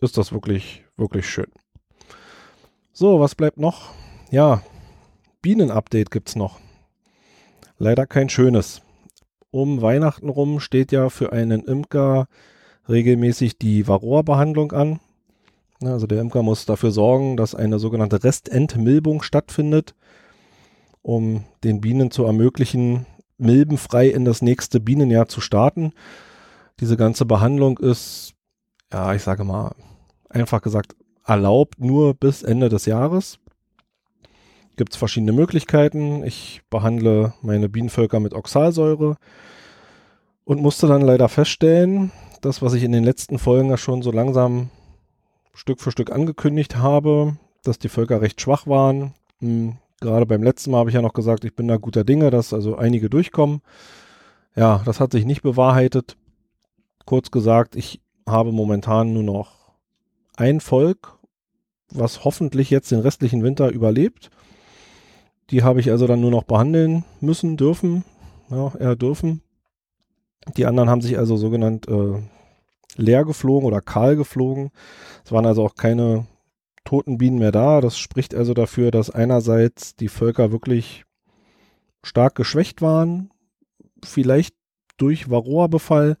ist 0.00 0.18
das 0.18 0.32
wirklich, 0.32 0.84
wirklich 0.96 1.28
schön. 1.28 1.50
So, 2.92 3.20
was 3.20 3.34
bleibt 3.34 3.58
noch? 3.58 3.90
Ja, 4.30 4.62
Bienen-Update 5.42 6.10
gibt 6.10 6.28
es 6.28 6.36
noch. 6.36 6.60
Leider 7.78 8.06
kein 8.06 8.28
schönes. 8.28 8.82
Um 9.50 9.80
Weihnachten 9.80 10.28
rum 10.28 10.60
steht 10.60 10.92
ja 10.92 11.08
für 11.08 11.32
einen 11.32 11.64
Imker 11.64 12.26
regelmäßig 12.88 13.58
die 13.58 13.88
Varroa-Behandlung 13.88 14.72
an. 14.72 15.00
Also 15.82 16.06
der 16.06 16.20
Imker 16.20 16.42
muss 16.42 16.66
dafür 16.66 16.90
sorgen, 16.90 17.36
dass 17.38 17.54
eine 17.54 17.78
sogenannte 17.78 18.22
Restentmilbung 18.22 19.22
stattfindet, 19.22 19.94
um 21.02 21.44
den 21.64 21.80
Bienen 21.80 22.10
zu 22.10 22.24
ermöglichen, 22.24 23.06
milbenfrei 23.38 24.08
in 24.08 24.24
das 24.24 24.42
nächste 24.42 24.80
Bienenjahr 24.80 25.28
zu 25.28 25.40
starten. 25.40 25.92
Diese 26.78 26.96
ganze 26.96 27.24
Behandlung 27.24 27.78
ist, 27.78 28.34
ja, 28.92 29.14
ich 29.14 29.22
sage 29.22 29.44
mal, 29.44 29.74
einfach 30.28 30.62
gesagt, 30.62 30.94
erlaubt 31.24 31.80
nur 31.80 32.14
bis 32.14 32.42
Ende 32.42 32.68
des 32.68 32.86
Jahres. 32.86 33.38
Gibt 34.76 34.92
es 34.92 34.98
verschiedene 34.98 35.32
Möglichkeiten. 35.32 36.24
Ich 36.24 36.62
behandle 36.70 37.34
meine 37.42 37.68
Bienenvölker 37.68 38.20
mit 38.20 38.34
Oxalsäure 38.34 39.16
und 40.44 40.60
musste 40.60 40.86
dann 40.86 41.02
leider 41.02 41.28
feststellen, 41.28 42.12
das, 42.40 42.62
was 42.62 42.72
ich 42.72 42.82
in 42.82 42.92
den 42.92 43.04
letzten 43.04 43.38
Folgen 43.38 43.68
ja 43.68 43.76
schon 43.76 44.02
so 44.02 44.10
langsam 44.10 44.70
Stück 45.52 45.80
für 45.80 45.90
Stück 45.90 46.10
angekündigt 46.10 46.76
habe, 46.76 47.36
dass 47.62 47.78
die 47.78 47.90
Völker 47.90 48.22
recht 48.22 48.40
schwach 48.40 48.66
waren. 48.66 49.14
Gerade 50.00 50.24
beim 50.24 50.42
letzten 50.42 50.70
Mal 50.70 50.78
habe 50.78 50.90
ich 50.90 50.94
ja 50.94 51.02
noch 51.02 51.12
gesagt, 51.12 51.44
ich 51.44 51.54
bin 51.54 51.68
da 51.68 51.76
guter 51.76 52.04
Dinge, 52.04 52.30
dass 52.30 52.54
also 52.54 52.76
einige 52.76 53.10
durchkommen. 53.10 53.60
Ja, 54.56 54.82
das 54.84 54.98
hat 54.98 55.12
sich 55.12 55.26
nicht 55.26 55.42
bewahrheitet. 55.42 56.16
Kurz 57.04 57.30
gesagt, 57.30 57.76
ich 57.76 58.00
habe 58.26 58.50
momentan 58.50 59.12
nur 59.12 59.22
noch 59.22 59.72
ein 60.36 60.60
Volk, 60.60 61.18
was 61.90 62.24
hoffentlich 62.24 62.70
jetzt 62.70 62.90
den 62.90 63.00
restlichen 63.00 63.42
Winter 63.42 63.70
überlebt. 63.70 64.30
Die 65.50 65.62
habe 65.62 65.80
ich 65.80 65.90
also 65.90 66.06
dann 66.06 66.20
nur 66.20 66.30
noch 66.30 66.44
behandeln 66.44 67.04
müssen, 67.20 67.56
dürfen. 67.56 68.04
Ja, 68.48 68.72
eher 68.78 68.96
dürfen. 68.96 69.42
Die 70.56 70.66
anderen 70.66 70.88
haben 70.88 71.02
sich 71.02 71.18
also 71.18 71.36
sogenannt 71.36 71.88
äh, 71.88 72.22
leer 72.96 73.24
geflogen 73.24 73.66
oder 73.66 73.80
kahl 73.80 74.16
geflogen. 74.16 74.70
Es 75.24 75.32
waren 75.32 75.46
also 75.46 75.64
auch 75.64 75.74
keine 75.74 76.26
toten 76.84 77.18
Bienen 77.18 77.38
mehr 77.38 77.52
da. 77.52 77.80
Das 77.80 77.98
spricht 77.98 78.34
also 78.34 78.54
dafür, 78.54 78.90
dass 78.90 79.10
einerseits 79.10 79.96
die 79.96 80.08
Völker 80.08 80.52
wirklich 80.52 81.04
stark 82.02 82.34
geschwächt 82.34 82.82
waren, 82.82 83.30
vielleicht 84.04 84.54
durch 84.96 85.30
Varroa-Befall, 85.30 86.16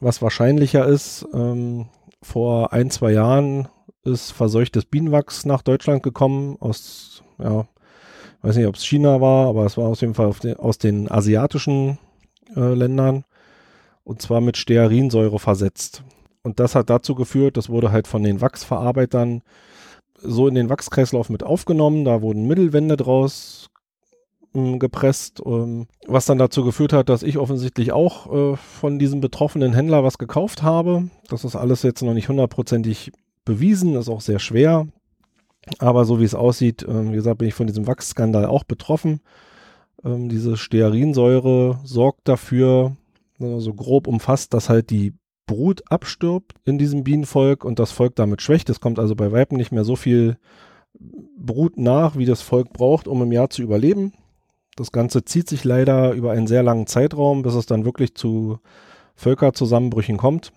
was 0.00 0.22
wahrscheinlicher 0.22 0.86
ist. 0.86 1.26
Ähm, 1.32 1.86
vor 2.22 2.72
ein, 2.72 2.90
zwei 2.90 3.12
Jahren 3.12 3.68
ist 4.02 4.32
verseuchtes 4.32 4.84
Bienenwachs 4.84 5.44
nach 5.44 5.62
Deutschland 5.62 6.02
gekommen, 6.02 6.56
aus, 6.60 7.22
ja, 7.38 7.66
weiß 8.42 8.56
nicht, 8.56 8.66
ob 8.66 8.76
es 8.76 8.84
China 8.84 9.20
war, 9.20 9.48
aber 9.48 9.64
es 9.64 9.76
war 9.76 9.88
auf 9.88 10.00
jeden 10.00 10.14
Fall 10.14 10.32
den, 10.42 10.56
aus 10.58 10.78
den 10.78 11.10
asiatischen 11.10 11.98
äh, 12.54 12.74
Ländern 12.74 13.24
und 14.04 14.20
zwar 14.20 14.40
mit 14.40 14.56
Stearinsäure 14.56 15.38
versetzt. 15.38 16.02
Und 16.42 16.60
das 16.60 16.74
hat 16.74 16.90
dazu 16.90 17.14
geführt, 17.14 17.56
das 17.56 17.70
wurde 17.70 17.90
halt 17.90 18.06
von 18.06 18.22
den 18.22 18.42
Wachsverarbeitern 18.42 19.42
so 20.24 20.48
in 20.48 20.54
den 20.54 20.68
Wachskreislauf 20.68 21.30
mit 21.30 21.42
aufgenommen. 21.42 22.04
Da 22.04 22.22
wurden 22.22 22.46
Mittelwände 22.46 22.96
draus 22.96 23.70
äh, 24.54 24.78
gepresst, 24.78 25.42
ähm, 25.44 25.86
was 26.06 26.26
dann 26.26 26.38
dazu 26.38 26.64
geführt 26.64 26.92
hat, 26.92 27.08
dass 27.08 27.22
ich 27.22 27.38
offensichtlich 27.38 27.92
auch 27.92 28.32
äh, 28.32 28.56
von 28.56 28.98
diesem 28.98 29.20
betroffenen 29.20 29.72
Händler 29.72 30.04
was 30.04 30.18
gekauft 30.18 30.62
habe. 30.62 31.08
Das 31.28 31.44
ist 31.44 31.56
alles 31.56 31.82
jetzt 31.82 32.02
noch 32.02 32.14
nicht 32.14 32.28
hundertprozentig 32.28 33.12
bewiesen, 33.44 33.96
ist 33.96 34.08
auch 34.08 34.20
sehr 34.20 34.38
schwer. 34.38 34.86
Aber 35.78 36.04
so 36.04 36.20
wie 36.20 36.24
es 36.24 36.34
aussieht, 36.34 36.82
äh, 36.82 37.10
wie 37.10 37.16
gesagt, 37.16 37.38
bin 37.38 37.48
ich 37.48 37.54
von 37.54 37.66
diesem 37.66 37.86
Wachsskandal 37.86 38.46
auch 38.46 38.64
betroffen. 38.64 39.20
Ähm, 40.04 40.28
diese 40.28 40.56
Stearinsäure 40.56 41.80
sorgt 41.84 42.28
dafür, 42.28 42.96
so 43.40 43.74
grob 43.74 44.06
umfasst, 44.06 44.54
dass 44.54 44.68
halt 44.68 44.90
die 44.90 45.12
Brut 45.46 45.82
abstirbt 45.90 46.54
in 46.64 46.78
diesem 46.78 47.04
Bienenvolk 47.04 47.64
und 47.64 47.78
das 47.78 47.92
Volk 47.92 48.16
damit 48.16 48.42
schwächt. 48.42 48.70
Es 48.70 48.80
kommt 48.80 48.98
also 48.98 49.14
bei 49.14 49.32
Weiben 49.32 49.56
nicht 49.56 49.72
mehr 49.72 49.84
so 49.84 49.96
viel 49.96 50.38
Brut 51.36 51.76
nach, 51.76 52.16
wie 52.16 52.24
das 52.24 52.40
Volk 52.40 52.72
braucht, 52.72 53.08
um 53.08 53.22
im 53.22 53.32
Jahr 53.32 53.50
zu 53.50 53.62
überleben. 53.62 54.12
Das 54.76 54.90
Ganze 54.90 55.24
zieht 55.24 55.48
sich 55.48 55.64
leider 55.64 56.12
über 56.12 56.32
einen 56.32 56.46
sehr 56.46 56.62
langen 56.62 56.86
Zeitraum, 56.86 57.42
bis 57.42 57.54
es 57.54 57.66
dann 57.66 57.84
wirklich 57.84 58.14
zu 58.14 58.58
Völkerzusammenbrüchen 59.14 60.16
kommt. 60.16 60.52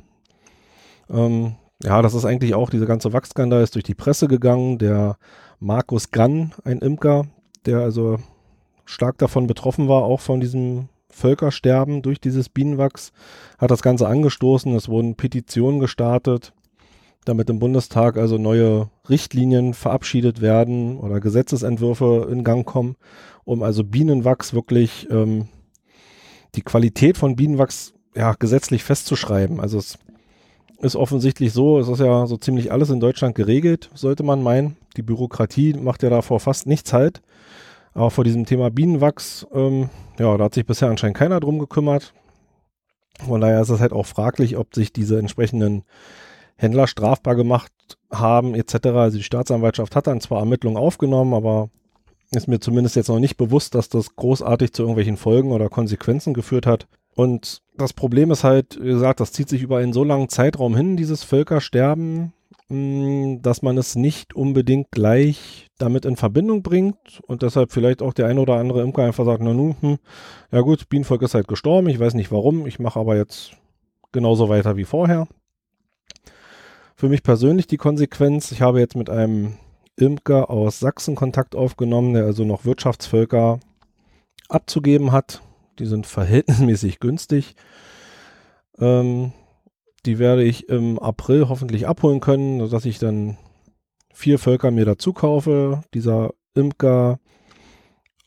Ähm, 1.09 1.55
ja, 1.83 2.01
das 2.01 2.13
ist 2.13 2.25
eigentlich 2.25 2.55
auch, 2.55 2.69
diese 2.69 2.87
ganze 2.87 3.13
Wachskandal 3.13 3.61
ist 3.61 3.75
durch 3.75 3.83
die 3.83 3.95
Presse 3.95 4.27
gegangen. 4.27 4.79
Der 4.79 5.17
Markus 5.59 6.11
Gann, 6.11 6.53
ein 6.63 6.79
Imker, 6.79 7.27
der 7.65 7.79
also 7.79 8.17
stark 8.85 9.17
davon 9.17 9.47
betroffen 9.47 9.87
war, 9.87 10.03
auch 10.03 10.21
von 10.21 10.39
diesem 10.39 10.89
Völkersterben 11.17 12.01
durch 12.01 12.21
dieses 12.21 12.47
Bienenwachs, 12.47 13.11
hat 13.57 13.71
das 13.71 13.81
Ganze 13.81 14.07
angestoßen. 14.07 14.73
Es 14.75 14.87
wurden 14.87 15.15
Petitionen 15.15 15.79
gestartet, 15.79 16.53
damit 17.25 17.49
im 17.49 17.59
Bundestag 17.59 18.17
also 18.17 18.37
neue 18.37 18.89
Richtlinien 19.09 19.73
verabschiedet 19.73 20.41
werden 20.41 20.97
oder 20.97 21.19
Gesetzesentwürfe 21.19 22.27
in 22.31 22.43
Gang 22.43 22.65
kommen, 22.65 22.95
um 23.43 23.63
also 23.63 23.83
Bienenwachs 23.83 24.53
wirklich 24.53 25.07
ähm, 25.09 25.47
die 26.55 26.61
Qualität 26.61 27.17
von 27.17 27.35
Bienenwachs 27.35 27.93
ja, 28.15 28.33
gesetzlich 28.33 28.83
festzuschreiben. 28.83 29.59
Also 29.59 29.79
es 29.79 29.97
ist 30.79 30.95
offensichtlich 30.95 31.51
so, 31.51 31.79
es 31.79 31.87
ist 31.87 31.99
ja 31.99 32.27
so 32.27 32.37
ziemlich 32.37 32.71
alles 32.71 32.89
in 32.89 32.99
Deutschland 32.99 33.35
geregelt, 33.35 33.89
sollte 33.93 34.23
man 34.23 34.43
meinen. 34.43 34.77
Die 34.95 35.01
Bürokratie 35.01 35.73
macht 35.73 36.03
ja 36.03 36.09
davor 36.09 36.39
fast 36.39 36.67
nichts 36.67 36.93
halt. 36.93 37.21
Aber 37.97 38.11
vor 38.11 38.23
diesem 38.23 38.45
Thema 38.45 38.69
Bienenwachs, 38.69 39.47
ähm, 39.51 39.89
ja, 40.19 40.37
da 40.37 40.43
hat 40.43 40.53
sich 40.53 40.67
bisher 40.67 40.87
anscheinend 40.87 41.17
keiner 41.17 41.39
drum 41.39 41.57
gekümmert. 41.57 42.13
Von 43.25 43.41
daher 43.41 43.59
ist 43.59 43.69
es 43.69 43.79
halt 43.79 43.91
auch 43.91 44.05
fraglich, 44.05 44.55
ob 44.55 44.75
sich 44.75 44.93
diese 44.93 45.17
entsprechenden 45.17 45.81
Händler 46.57 46.85
strafbar 46.85 47.33
gemacht 47.33 47.71
haben, 48.11 48.53
etc. 48.53 48.89
Also 48.89 49.17
die 49.17 49.23
Staatsanwaltschaft 49.23 49.95
hat 49.95 50.05
dann 50.05 50.21
zwar 50.21 50.41
Ermittlungen 50.41 50.77
aufgenommen, 50.77 51.33
aber 51.33 51.71
ist 52.29 52.47
mir 52.47 52.59
zumindest 52.59 52.95
jetzt 52.95 53.07
noch 53.07 53.17
nicht 53.17 53.35
bewusst, 53.35 53.73
dass 53.73 53.89
das 53.89 54.15
großartig 54.15 54.73
zu 54.73 54.83
irgendwelchen 54.83 55.17
Folgen 55.17 55.51
oder 55.51 55.67
Konsequenzen 55.67 56.35
geführt 56.35 56.67
hat. 56.67 56.87
Und 57.15 57.63
das 57.77 57.93
Problem 57.93 58.29
ist 58.29 58.43
halt, 58.43 58.77
wie 58.79 58.89
gesagt, 58.89 59.21
das 59.21 59.31
zieht 59.31 59.49
sich 59.49 59.63
über 59.63 59.77
einen 59.77 59.93
so 59.93 60.03
langen 60.03 60.29
Zeitraum 60.29 60.75
hin, 60.75 60.97
dieses 60.97 61.23
Völkersterben, 61.23 62.31
hm, 62.67 63.41
dass 63.41 63.63
man 63.63 63.75
es 63.75 63.95
nicht 63.95 64.35
unbedingt 64.35 64.91
gleich 64.91 65.66
damit 65.77 66.05
in 66.05 66.15
Verbindung 66.15 66.63
bringt 66.63 67.21
und 67.27 67.41
deshalb 67.41 67.71
vielleicht 67.71 68.01
auch 68.01 68.13
der 68.13 68.27
ein 68.27 68.39
oder 68.39 68.55
andere 68.55 68.81
Imker 68.81 69.03
einfach 69.03 69.25
sagt, 69.25 69.43
na 69.43 69.53
nun, 69.53 69.75
hm, 69.79 69.97
ja 70.51 70.61
gut, 70.61 70.89
Bienenvolk 70.89 71.21
ist 71.21 71.33
halt 71.33 71.47
gestorben, 71.47 71.89
ich 71.89 71.99
weiß 71.99 72.13
nicht 72.15 72.31
warum, 72.31 72.65
ich 72.65 72.79
mache 72.79 72.99
aber 72.99 73.15
jetzt 73.15 73.51
genauso 74.11 74.49
weiter 74.49 74.77
wie 74.77 74.85
vorher. 74.85 75.27
Für 76.95 77.09
mich 77.09 77.21
persönlich 77.21 77.67
die 77.67 77.77
Konsequenz, 77.77 78.51
ich 78.51 78.61
habe 78.61 78.79
jetzt 78.79 78.95
mit 78.95 79.09
einem 79.09 79.57
Imker 79.97 80.49
aus 80.49 80.79
Sachsen 80.79 81.15
Kontakt 81.15 81.55
aufgenommen, 81.55 82.13
der 82.13 82.25
also 82.25 82.43
noch 82.43 82.65
Wirtschaftsvölker 82.65 83.59
abzugeben 84.49 85.11
hat. 85.11 85.41
Die 85.79 85.85
sind 85.85 86.07
verhältnismäßig 86.07 86.99
günstig. 86.99 87.55
Ähm, 88.79 89.33
die 90.05 90.19
werde 90.19 90.43
ich 90.43 90.69
im 90.69 90.97
April 90.99 91.49
hoffentlich 91.49 91.87
abholen 91.87 92.19
können, 92.19 92.59
sodass 92.59 92.85
ich 92.85 92.97
dann 92.99 93.37
vier 94.17 94.39
Völker 94.39 94.71
mir 94.71 94.85
dazu 94.85 95.13
kaufe. 95.13 95.83
Dieser 95.93 96.31
Imker 96.55 97.19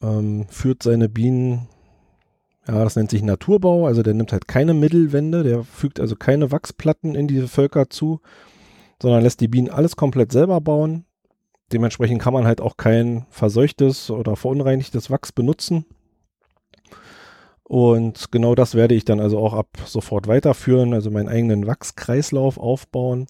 ähm, 0.00 0.46
führt 0.48 0.84
seine 0.84 1.08
Bienen, 1.08 1.66
ja, 2.66 2.84
das 2.84 2.94
nennt 2.94 3.10
sich 3.10 3.22
Naturbau, 3.22 3.86
also 3.86 4.04
der 4.04 4.14
nimmt 4.14 4.32
halt 4.32 4.46
keine 4.46 4.72
Mittelwände, 4.72 5.42
der 5.42 5.64
fügt 5.64 5.98
also 5.98 6.14
keine 6.14 6.52
Wachsplatten 6.52 7.16
in 7.16 7.26
diese 7.26 7.48
Völker 7.48 7.90
zu, 7.90 8.20
sondern 9.02 9.24
lässt 9.24 9.40
die 9.40 9.48
Bienen 9.48 9.68
alles 9.68 9.96
komplett 9.96 10.30
selber 10.30 10.60
bauen. 10.60 11.06
Dementsprechend 11.72 12.22
kann 12.22 12.34
man 12.34 12.46
halt 12.46 12.60
auch 12.60 12.76
kein 12.76 13.26
verseuchtes 13.28 14.10
oder 14.12 14.36
verunreinigtes 14.36 15.10
Wachs 15.10 15.32
benutzen. 15.32 15.86
Und 17.64 18.30
genau 18.30 18.54
das 18.54 18.76
werde 18.76 18.94
ich 18.94 19.04
dann 19.04 19.20
also 19.20 19.38
auch 19.38 19.54
ab 19.54 19.68
sofort 19.86 20.28
weiterführen, 20.28 20.94
also 20.94 21.10
meinen 21.10 21.28
eigenen 21.28 21.66
Wachskreislauf 21.66 22.58
aufbauen. 22.58 23.26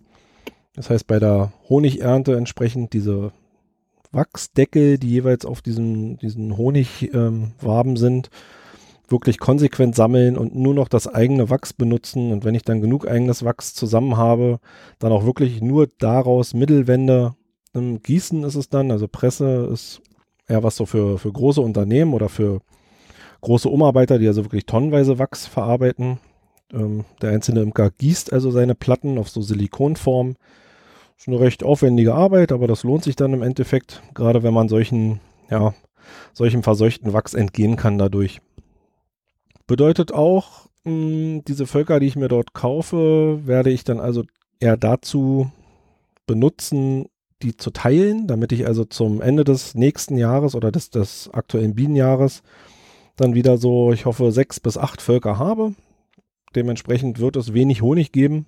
Das 0.81 0.89
heißt, 0.89 1.07
bei 1.07 1.19
der 1.19 1.53
Honigernte 1.69 2.39
entsprechend 2.39 2.95
diese 2.95 3.33
Wachsdeckel, 4.13 4.97
die 4.97 5.11
jeweils 5.11 5.45
auf 5.45 5.61
diesen, 5.61 6.17
diesen 6.17 6.57
Honigwaben 6.57 7.91
ähm, 7.91 7.97
sind, 7.99 8.31
wirklich 9.07 9.39
konsequent 9.39 9.95
sammeln 9.95 10.39
und 10.39 10.57
nur 10.57 10.73
noch 10.73 10.89
das 10.89 11.07
eigene 11.07 11.51
Wachs 11.51 11.75
benutzen. 11.75 12.33
Und 12.33 12.47
wenn 12.47 12.55
ich 12.55 12.63
dann 12.63 12.81
genug 12.81 13.07
eigenes 13.07 13.45
Wachs 13.45 13.75
zusammen 13.75 14.17
habe, 14.17 14.59
dann 14.99 15.13
auch 15.13 15.27
wirklich 15.27 15.61
nur 15.61 15.87
daraus 15.99 16.55
Mittelwände 16.55 17.35
ähm, 17.75 18.03
gießen 18.03 18.43
ist 18.45 18.55
es 18.55 18.71
dann. 18.71 18.91
Also 18.91 19.07
Presse 19.07 19.69
ist 19.71 20.01
eher 20.49 20.63
was 20.63 20.77
so 20.77 20.87
für, 20.87 21.19
für 21.19 21.31
große 21.31 21.61
Unternehmen 21.61 22.15
oder 22.15 22.31
für 22.31 22.63
große 23.43 23.69
Umarbeiter, 23.69 24.19
die 24.19 24.29
also 24.29 24.47
wirklich 24.47 24.65
tonnenweise 24.65 25.19
Wachs 25.19 25.47
verarbeiten. 25.47 26.21
Ähm, 26.73 27.05
der 27.21 27.33
einzelne 27.33 27.61
Imker 27.61 27.91
gießt 27.91 28.33
also 28.33 28.51
seine 28.51 28.75
Platten 28.75 29.19
auf 29.19 29.29
so 29.29 29.43
Silikonform. 29.43 30.37
Ist 31.21 31.29
eine 31.29 31.39
recht 31.39 31.63
aufwendige 31.63 32.15
Arbeit, 32.15 32.51
aber 32.51 32.67
das 32.67 32.83
lohnt 32.83 33.05
sich 33.05 33.15
dann 33.15 33.35
im 33.35 33.43
Endeffekt, 33.43 34.03
gerade 34.15 34.43
wenn 34.43 34.55
man 34.55 34.71
solchen, 34.71 35.21
ja, 35.51 35.75
solchem 36.33 36.63
verseuchten 36.63 37.13
Wachs 37.13 37.35
entgehen 37.35 37.77
kann 37.77 37.99
dadurch. 37.99 38.41
Bedeutet 39.67 40.15
auch, 40.15 40.71
mh, 40.85 40.93
hm, 40.93 41.45
diese 41.45 41.67
Völker, 41.67 42.01
die 42.01 42.07
ich 42.07 42.17
mir 42.17 42.29
dort 42.29 42.55
kaufe, 42.55 43.41
werde 43.45 43.69
ich 43.69 43.85
dann 43.85 44.01
also 44.01 44.25
eher 44.61 44.79
dazu 44.79 45.53
benutzen, 46.27 47.05
die 47.43 47.55
zu 47.55 47.71
teilen, 47.71 48.27
damit 48.27 48.51
ich 48.53 48.67
also 48.67 48.87
zum 48.87 49.21
Ende 49.21 49.45
des 49.45 49.75
nächsten 49.75 50.17
Jahres 50.17 50.55
oder 50.55 50.73
des, 50.73 50.89
des 50.89 51.29
aktuellen 51.35 51.75
Bienenjahres 51.75 52.43
dann 53.17 53.35
wieder 53.35 53.59
so, 53.59 53.93
ich 53.93 54.07
hoffe, 54.07 54.33
sechs 54.33 54.59
bis 54.59 54.79
acht 54.79 55.03
Völker 55.03 55.39
habe. 55.39 55.75
Dementsprechend 56.57 57.19
wird 57.19 57.37
es 57.37 57.53
wenig 57.53 57.83
Honig 57.83 58.11
geben. 58.11 58.47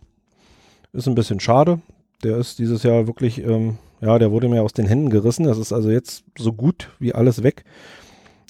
Ist 0.95 1.07
ein 1.07 1.15
bisschen 1.15 1.39
schade. 1.39 1.83
Der 2.23 2.37
ist 2.37 2.59
dieses 2.59 2.83
Jahr 2.83 3.07
wirklich, 3.07 3.43
ähm, 3.45 3.79
ja, 4.01 4.19
der 4.19 4.31
wurde 4.31 4.49
mir 4.49 4.63
aus 4.63 4.73
den 4.73 4.87
Händen 4.87 5.11
gerissen. 5.11 5.45
Das 5.45 5.59
ist 5.59 5.73
also 5.73 5.91
jetzt 5.91 6.25
so 6.39 6.53
gut 6.53 6.91
wie 6.99 7.15
alles 7.15 7.43
weg. 7.43 7.65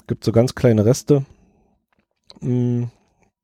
Gibt 0.07 0.25
so 0.25 0.33
ganz 0.33 0.55
kleine 0.55 0.85
Reste, 0.85 1.25
mh, 2.41 2.49
hm, 2.49 2.91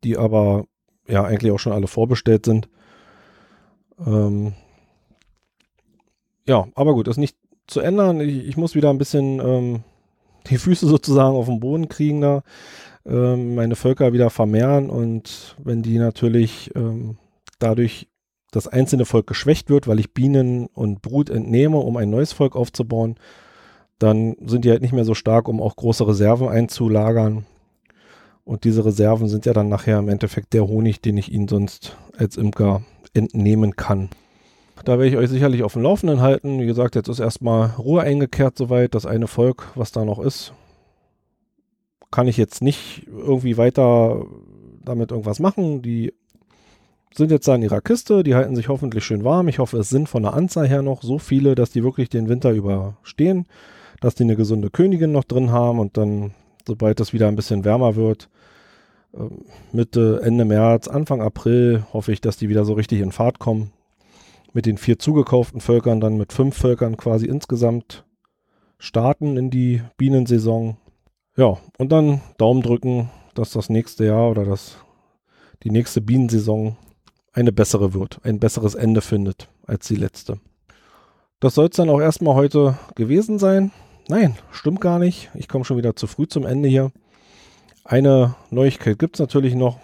die 0.04 0.16
aber 0.16 0.66
ja 1.06 1.24
eigentlich 1.24 1.52
auch 1.52 1.58
schon 1.58 1.72
alle 1.72 1.86
vorbestellt 1.86 2.44
sind. 2.44 2.68
Ähm, 4.04 4.52
ja, 6.46 6.68
aber 6.74 6.94
gut, 6.94 7.08
ist 7.08 7.16
nicht 7.16 7.36
zu 7.66 7.80
ändern. 7.80 8.20
Ich, 8.20 8.46
ich 8.48 8.56
muss 8.56 8.74
wieder 8.74 8.90
ein 8.90 8.98
bisschen 8.98 9.40
ähm, 9.40 9.84
die 10.48 10.58
Füße 10.58 10.86
sozusagen 10.86 11.36
auf 11.36 11.46
den 11.46 11.60
Boden 11.60 11.88
kriegen 11.88 12.20
da, 12.20 12.42
ähm, 13.06 13.54
meine 13.54 13.76
Völker 13.76 14.12
wieder 14.12 14.30
vermehren 14.30 14.90
und 14.90 15.56
wenn 15.62 15.82
die 15.82 15.98
natürlich 15.98 16.74
ähm, 16.74 17.18
dadurch 17.58 18.08
das 18.50 18.66
einzelne 18.66 19.04
Volk 19.04 19.26
geschwächt 19.26 19.70
wird, 19.70 19.86
weil 19.88 20.00
ich 20.00 20.14
Bienen 20.14 20.66
und 20.68 21.02
Brut 21.02 21.30
entnehme, 21.30 21.78
um 21.78 21.96
ein 21.96 22.10
neues 22.10 22.32
Volk 22.32 22.56
aufzubauen, 22.56 23.16
dann 23.98 24.36
sind 24.44 24.64
die 24.64 24.70
halt 24.70 24.82
nicht 24.82 24.92
mehr 24.92 25.04
so 25.04 25.14
stark, 25.14 25.48
um 25.48 25.60
auch 25.60 25.76
große 25.76 26.06
Reserven 26.06 26.48
einzulagern. 26.48 27.46
Und 28.44 28.64
diese 28.64 28.84
Reserven 28.84 29.28
sind 29.28 29.44
ja 29.44 29.52
dann 29.52 29.68
nachher 29.68 29.98
im 29.98 30.08
Endeffekt 30.08 30.54
der 30.54 30.66
Honig, 30.66 31.02
den 31.02 31.18
ich 31.18 31.30
ihnen 31.30 31.48
sonst 31.48 31.96
als 32.16 32.36
Imker 32.36 32.82
entnehmen 33.12 33.76
kann. 33.76 34.08
Da 34.84 34.92
werde 34.92 35.08
ich 35.08 35.16
euch 35.16 35.28
sicherlich 35.28 35.64
auf 35.64 35.74
dem 35.74 35.82
Laufenden 35.82 36.20
halten. 36.20 36.60
Wie 36.60 36.66
gesagt, 36.66 36.94
jetzt 36.94 37.08
ist 37.08 37.18
erstmal 37.18 37.74
Ruhe 37.78 38.02
eingekehrt 38.02 38.56
soweit. 38.56 38.94
Das 38.94 39.04
eine 39.04 39.26
Volk, 39.26 39.72
was 39.74 39.92
da 39.92 40.04
noch 40.04 40.18
ist, 40.18 40.54
kann 42.10 42.28
ich 42.28 42.36
jetzt 42.36 42.62
nicht 42.62 43.06
irgendwie 43.06 43.58
weiter 43.58 44.24
damit 44.82 45.10
irgendwas 45.10 45.40
machen. 45.40 45.82
Die 45.82 46.14
sind 47.18 47.30
jetzt 47.30 47.46
da 47.46 47.54
in 47.54 47.62
ihrer 47.62 47.82
Kiste, 47.82 48.22
die 48.22 48.34
halten 48.34 48.56
sich 48.56 48.68
hoffentlich 48.68 49.04
schön 49.04 49.24
warm. 49.24 49.48
Ich 49.48 49.58
hoffe, 49.58 49.76
es 49.78 49.90
sind 49.90 50.08
von 50.08 50.22
der 50.22 50.32
Anzahl 50.32 50.66
her 50.66 50.80
noch 50.80 51.02
so 51.02 51.18
viele, 51.18 51.54
dass 51.54 51.70
die 51.70 51.84
wirklich 51.84 52.08
den 52.08 52.28
Winter 52.28 52.52
überstehen, 52.52 53.46
dass 54.00 54.14
die 54.14 54.22
eine 54.22 54.36
gesunde 54.36 54.70
Königin 54.70 55.12
noch 55.12 55.24
drin 55.24 55.50
haben 55.50 55.78
und 55.78 55.96
dann, 55.96 56.32
sobald 56.66 57.00
es 57.00 57.12
wieder 57.12 57.28
ein 57.28 57.36
bisschen 57.36 57.64
wärmer 57.64 57.96
wird, 57.96 58.30
ähm, 59.14 59.44
Mitte, 59.72 60.20
Ende 60.24 60.46
März, 60.46 60.88
Anfang 60.88 61.20
April, 61.20 61.84
hoffe 61.92 62.12
ich, 62.12 62.22
dass 62.22 62.38
die 62.38 62.48
wieder 62.48 62.64
so 62.64 62.72
richtig 62.72 63.00
in 63.00 63.12
Fahrt 63.12 63.38
kommen 63.38 63.72
mit 64.52 64.66
den 64.66 64.78
vier 64.78 64.98
zugekauften 64.98 65.60
Völkern 65.60 66.00
dann 66.00 66.16
mit 66.16 66.32
fünf 66.32 66.56
Völkern 66.56 66.96
quasi 66.96 67.26
insgesamt 67.26 68.04
starten 68.78 69.36
in 69.36 69.50
die 69.50 69.82
Bienensaison. 69.96 70.76
Ja, 71.36 71.58
und 71.78 71.92
dann 71.92 72.22
Daumen 72.38 72.62
drücken, 72.62 73.10
dass 73.34 73.52
das 73.52 73.68
nächste 73.68 74.04
Jahr 74.06 74.30
oder 74.30 74.44
das, 74.44 74.78
die 75.62 75.70
nächste 75.70 76.00
Bienensaison 76.00 76.76
eine 77.38 77.52
bessere 77.52 77.94
wird, 77.94 78.18
ein 78.24 78.40
besseres 78.40 78.74
Ende 78.74 79.00
findet 79.00 79.48
als 79.64 79.86
die 79.86 79.94
letzte. 79.94 80.40
Das 81.38 81.54
soll 81.54 81.66
es 81.66 81.76
dann 81.76 81.88
auch 81.88 82.00
erstmal 82.00 82.34
heute 82.34 82.76
gewesen 82.96 83.38
sein. 83.38 83.70
Nein, 84.08 84.36
stimmt 84.50 84.80
gar 84.80 84.98
nicht. 84.98 85.30
Ich 85.34 85.46
komme 85.46 85.64
schon 85.64 85.76
wieder 85.76 85.94
zu 85.94 86.08
früh 86.08 86.26
zum 86.26 86.44
Ende 86.44 86.68
hier. 86.68 86.90
Eine 87.84 88.34
Neuigkeit 88.50 88.98
gibt 88.98 89.16
es 89.16 89.20
natürlich 89.20 89.54
noch. 89.54 89.78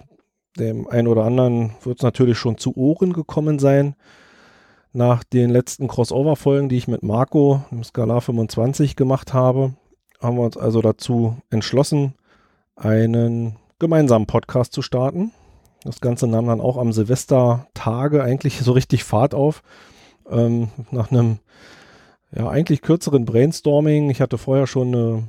Dem 0.59 0.88
einen 0.88 1.07
oder 1.07 1.25
anderen 1.25 1.73
wird 1.85 1.99
es 1.99 2.03
natürlich 2.03 2.38
schon 2.38 2.59
zu 2.59 2.77
Ohren 2.77 3.12
gekommen 3.12 3.61
sein 3.61 3.95
nach 4.93 5.23
den 5.23 5.51
letzten 5.51 5.87
Crossover-Folgen, 5.87 6.69
die 6.69 6.77
ich 6.77 6.88
mit 6.88 7.05
Marco 7.05 7.64
im 7.71 7.85
Skalar 7.85 8.21
25 8.21 8.97
gemacht 8.97 9.33
habe, 9.33 9.75
haben 10.21 10.37
wir 10.37 10.45
uns 10.45 10.57
also 10.57 10.81
dazu 10.81 11.37
entschlossen, 11.51 12.14
einen 12.75 13.57
gemeinsamen 13.79 14.27
Podcast 14.27 14.73
zu 14.73 14.83
starten. 14.83 15.33
Das 15.85 16.01
Ganze 16.01 16.27
nahm 16.27 16.47
dann 16.47 16.61
auch 16.61 16.79
am 16.79 16.92
Silvestertage 16.92 18.23
eigentlich 18.23 18.61
so 18.61 18.73
richtig 18.73 19.05
Fahrt 19.05 19.35
auf. 19.35 19.62
Ähm, 20.31 20.68
nach 20.90 21.11
einem 21.11 21.38
ja 22.35 22.49
eigentlich 22.49 22.83
kürzeren 22.83 23.27
Brainstorming. 23.27 24.11
Ich 24.11 24.20
hatte 24.20 24.38
vorher 24.38 24.66
schon 24.66 24.88
eine, 24.88 25.29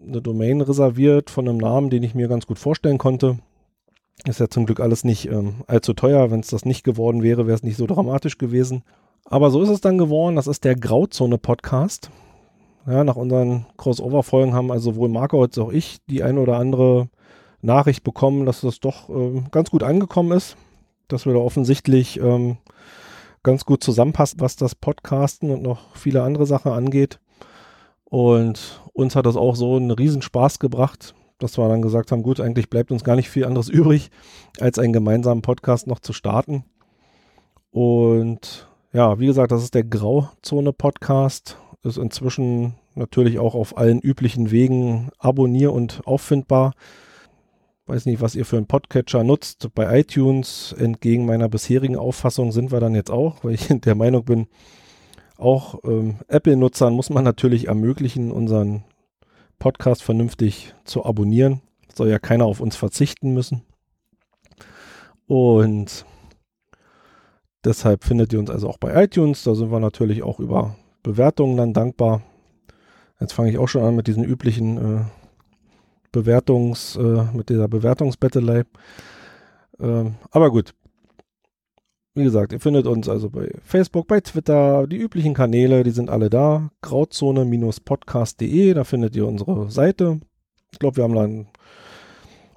eine 0.00 0.22
Domain 0.22 0.60
reserviert 0.60 1.28
von 1.28 1.48
einem 1.48 1.58
Namen, 1.58 1.90
den 1.90 2.02
ich 2.02 2.14
mir 2.14 2.28
ganz 2.28 2.46
gut 2.46 2.58
vorstellen 2.58 2.98
konnte. 2.98 3.38
Ist 4.26 4.38
ja 4.38 4.48
zum 4.48 4.66
Glück 4.66 4.80
alles 4.80 5.02
nicht 5.02 5.28
ähm, 5.28 5.62
allzu 5.66 5.92
teuer. 5.92 6.30
Wenn 6.30 6.40
es 6.40 6.48
das 6.48 6.64
nicht 6.64 6.84
geworden 6.84 7.22
wäre, 7.22 7.46
wäre 7.46 7.56
es 7.56 7.62
nicht 7.62 7.76
so 7.76 7.86
dramatisch 7.86 8.38
gewesen. 8.38 8.84
Aber 9.24 9.50
so 9.50 9.62
ist 9.62 9.70
es 9.70 9.80
dann 9.80 9.98
geworden. 9.98 10.36
Das 10.36 10.46
ist 10.46 10.64
der 10.64 10.76
Grauzone-Podcast. 10.76 12.10
Ja, 12.86 13.04
nach 13.04 13.16
unseren 13.16 13.66
Crossover-Folgen 13.76 14.54
haben 14.54 14.70
also 14.70 14.92
sowohl 14.92 15.08
Marco 15.08 15.42
als 15.42 15.58
auch 15.58 15.70
ich 15.70 15.98
die 16.06 16.22
ein 16.22 16.38
oder 16.38 16.56
andere 16.58 17.08
Nachricht 17.62 18.04
bekommen, 18.04 18.46
dass 18.46 18.62
das 18.62 18.80
doch 18.80 19.08
ähm, 19.08 19.46
ganz 19.50 19.70
gut 19.70 19.82
angekommen 19.82 20.32
ist. 20.32 20.56
Dass 21.08 21.26
wir 21.26 21.34
da 21.34 21.40
offensichtlich 21.40 22.20
ähm, 22.20 22.58
ganz 23.42 23.64
gut 23.64 23.82
zusammenpassen, 23.82 24.40
was 24.40 24.56
das 24.56 24.74
Podcasten 24.74 25.50
und 25.50 25.62
noch 25.62 25.96
viele 25.96 26.22
andere 26.22 26.46
Sachen 26.46 26.72
angeht. 26.72 27.18
Und 28.04 28.80
uns 28.92 29.16
hat 29.16 29.26
das 29.26 29.36
auch 29.36 29.56
so 29.56 29.76
einen 29.76 29.90
Riesenspaß 29.90 30.58
gebracht, 30.58 31.14
dass 31.38 31.58
wir 31.58 31.68
dann 31.68 31.82
gesagt 31.82 32.12
haben, 32.12 32.22
gut, 32.22 32.40
eigentlich 32.40 32.70
bleibt 32.70 32.90
uns 32.90 33.04
gar 33.04 33.16
nicht 33.16 33.30
viel 33.30 33.44
anderes 33.44 33.68
übrig, 33.70 34.10
als 34.58 34.78
einen 34.78 34.92
gemeinsamen 34.92 35.42
Podcast 35.42 35.86
noch 35.86 36.00
zu 36.00 36.12
starten. 36.12 36.64
Und 37.70 38.68
ja, 38.92 39.18
wie 39.20 39.26
gesagt, 39.26 39.52
das 39.52 39.62
ist 39.62 39.74
der 39.74 39.84
Grauzone-Podcast. 39.84 41.56
Ist 41.82 41.96
inzwischen 41.96 42.74
natürlich 42.94 43.38
auch 43.38 43.54
auf 43.54 43.78
allen 43.78 44.00
üblichen 44.00 44.50
Wegen 44.50 45.10
abonnier- 45.18 45.72
und 45.72 46.02
auffindbar. 46.04 46.74
Weiß 47.90 48.06
nicht, 48.06 48.20
was 48.20 48.36
ihr 48.36 48.44
für 48.44 48.56
einen 48.56 48.68
Podcatcher 48.68 49.24
nutzt. 49.24 49.74
Bei 49.74 49.98
iTunes, 49.98 50.72
entgegen 50.78 51.26
meiner 51.26 51.48
bisherigen 51.48 51.96
Auffassung, 51.96 52.52
sind 52.52 52.70
wir 52.70 52.78
dann 52.78 52.94
jetzt 52.94 53.10
auch, 53.10 53.42
weil 53.42 53.54
ich 53.54 53.66
der 53.80 53.96
Meinung 53.96 54.24
bin, 54.24 54.46
auch 55.36 55.80
ähm, 55.82 56.18
Apple-Nutzern 56.28 56.94
muss 56.94 57.10
man 57.10 57.24
natürlich 57.24 57.66
ermöglichen, 57.66 58.30
unseren 58.30 58.84
Podcast 59.58 60.04
vernünftig 60.04 60.72
zu 60.84 61.04
abonnieren. 61.04 61.62
Soll 61.92 62.10
ja 62.10 62.20
keiner 62.20 62.44
auf 62.44 62.60
uns 62.60 62.76
verzichten 62.76 63.34
müssen. 63.34 63.62
Und 65.26 66.06
deshalb 67.64 68.04
findet 68.04 68.32
ihr 68.32 68.38
uns 68.38 68.50
also 68.50 68.68
auch 68.68 68.78
bei 68.78 69.02
iTunes. 69.02 69.42
Da 69.42 69.56
sind 69.56 69.72
wir 69.72 69.80
natürlich 69.80 70.22
auch 70.22 70.38
über 70.38 70.76
Bewertungen 71.02 71.56
dann 71.56 71.72
dankbar. 71.72 72.22
Jetzt 73.18 73.32
fange 73.32 73.50
ich 73.50 73.58
auch 73.58 73.68
schon 73.68 73.82
an 73.82 73.96
mit 73.96 74.06
diesen 74.06 74.22
üblichen 74.22 74.76
äh, 74.78 75.00
Bewertungs, 76.12 76.96
äh, 76.96 77.24
mit 77.32 77.48
dieser 77.48 77.68
Bewertungsbettelei. 77.68 78.64
Ähm, 79.78 80.14
aber 80.30 80.50
gut, 80.50 80.74
wie 82.14 82.24
gesagt, 82.24 82.52
ihr 82.52 82.60
findet 82.60 82.86
uns 82.86 83.08
also 83.08 83.30
bei 83.30 83.50
Facebook, 83.62 84.08
bei 84.08 84.20
Twitter, 84.20 84.86
die 84.86 84.96
üblichen 84.96 85.32
Kanäle, 85.32 85.84
die 85.84 85.92
sind 85.92 86.10
alle 86.10 86.28
da. 86.28 86.70
Grauzone-podcast.de, 86.82 88.74
da 88.74 88.84
findet 88.84 89.14
ihr 89.14 89.26
unsere 89.26 89.70
Seite. 89.70 90.20
Ich 90.72 90.78
glaube, 90.78 90.96
wir 90.96 91.04
haben 91.04 91.14
da 91.14 91.22
ein 91.22 91.46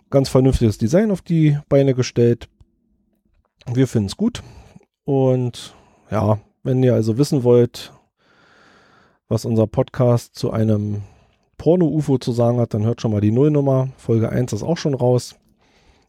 ganz 0.09 0.29
vernünftiges 0.29 0.77
Design 0.77 1.11
auf 1.11 1.21
die 1.21 1.57
Beine 1.69 1.93
gestellt. 1.93 2.49
Wir 3.71 3.87
finden 3.87 4.07
es 4.07 4.17
gut. 4.17 4.41
Und 5.05 5.75
ja, 6.09 6.39
wenn 6.63 6.81
ihr 6.81 6.93
also 6.93 7.17
wissen 7.17 7.43
wollt, 7.43 7.93
was 9.27 9.45
unser 9.45 9.67
Podcast 9.67 10.35
zu 10.35 10.51
einem 10.51 11.03
Porno-UFO 11.63 12.17
zu 12.17 12.33
sagen 12.33 12.59
hat, 12.59 12.73
dann 12.73 12.83
hört 12.83 12.99
schon 12.99 13.11
mal 13.11 13.21
die 13.21 13.31
Nullnummer. 13.31 13.87
Folge 13.95 14.27
1 14.27 14.51
ist 14.51 14.63
auch 14.63 14.75
schon 14.75 14.93
raus. 14.93 15.35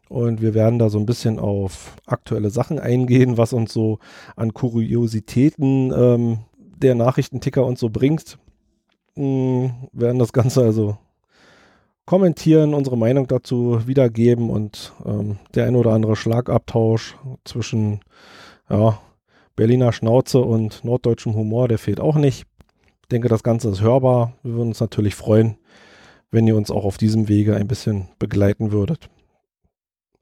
Und 0.09 0.41
wir 0.41 0.53
werden 0.53 0.79
da 0.79 0.89
so 0.89 0.99
ein 0.99 1.05
bisschen 1.05 1.39
auf 1.39 1.95
aktuelle 2.05 2.49
Sachen 2.49 2.77
eingehen, 2.77 3.37
was 3.37 3.53
uns 3.53 3.71
so 3.71 3.99
an 4.35 4.53
Kuriositäten 4.53 5.93
ähm, 5.95 6.39
der 6.57 6.93
Nachrichtenticker 6.93 7.65
und 7.65 7.79
so 7.79 7.89
bringt. 7.89 8.37
Mhm, 9.15 9.71
werden 9.93 10.19
das 10.19 10.33
Ganze 10.33 10.61
also 10.61 10.97
kommentieren, 12.05 12.73
unsere 12.73 12.97
Meinung 12.97 13.27
dazu 13.27 13.87
wiedergeben 13.87 14.49
und 14.49 14.91
ähm, 15.05 15.37
der 15.53 15.67
ein 15.67 15.77
oder 15.77 15.93
andere 15.93 16.17
Schlagabtausch 16.17 17.15
zwischen 17.45 18.01
ja, 18.69 18.99
Berliner 19.55 19.93
Schnauze 19.93 20.41
und 20.41 20.83
norddeutschem 20.83 21.33
Humor, 21.33 21.69
der 21.69 21.77
fehlt 21.77 22.01
auch 22.01 22.17
nicht. 22.17 22.45
Ich 23.05 23.09
denke, 23.09 23.27
das 23.27 23.43
Ganze 23.43 23.69
ist 23.69 23.81
hörbar. 23.81 24.33
Wir 24.41 24.53
würden 24.53 24.69
uns 24.69 24.79
natürlich 24.79 25.13
freuen, 25.13 25.59
wenn 26.31 26.47
ihr 26.47 26.55
uns 26.55 26.71
auch 26.71 26.85
auf 26.85 26.97
diesem 26.97 27.27
Wege 27.27 27.55
ein 27.55 27.67
bisschen 27.67 28.07
begleiten 28.17 28.71
würdet. 28.71 29.11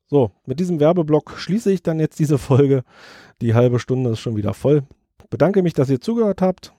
So, 0.07 0.31
mit 0.45 0.59
diesem 0.59 0.81
Werbeblock 0.81 1.35
schließe 1.37 1.71
ich 1.71 1.81
dann 1.81 2.01
jetzt 2.01 2.19
diese 2.19 2.37
Folge. 2.37 2.83
Die 3.41 3.53
halbe 3.53 3.79
Stunde 3.79 4.09
ist 4.09 4.19
schon 4.19 4.35
wieder 4.35 4.53
voll. 4.53 4.83
Bedanke 5.29 5.63
mich, 5.63 5.73
dass 5.73 5.89
ihr 5.89 6.01
zugehört 6.01 6.41
habt. 6.41 6.73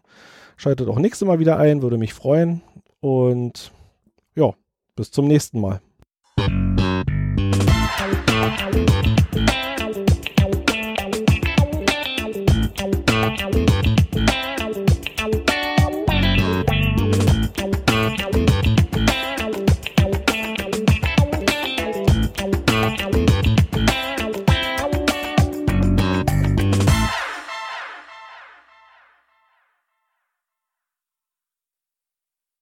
Schaltet 0.58 0.88
auch 0.88 0.98
nächstes 0.98 1.26
Mal 1.26 1.38
wieder 1.38 1.56
ein, 1.56 1.80
würde 1.80 1.96
mich 1.96 2.12
freuen. 2.12 2.60
Und 3.00 3.72
ja, 4.36 4.52
bis 4.96 5.10
zum 5.10 5.26
nächsten 5.26 5.58
Mal. 5.58 5.80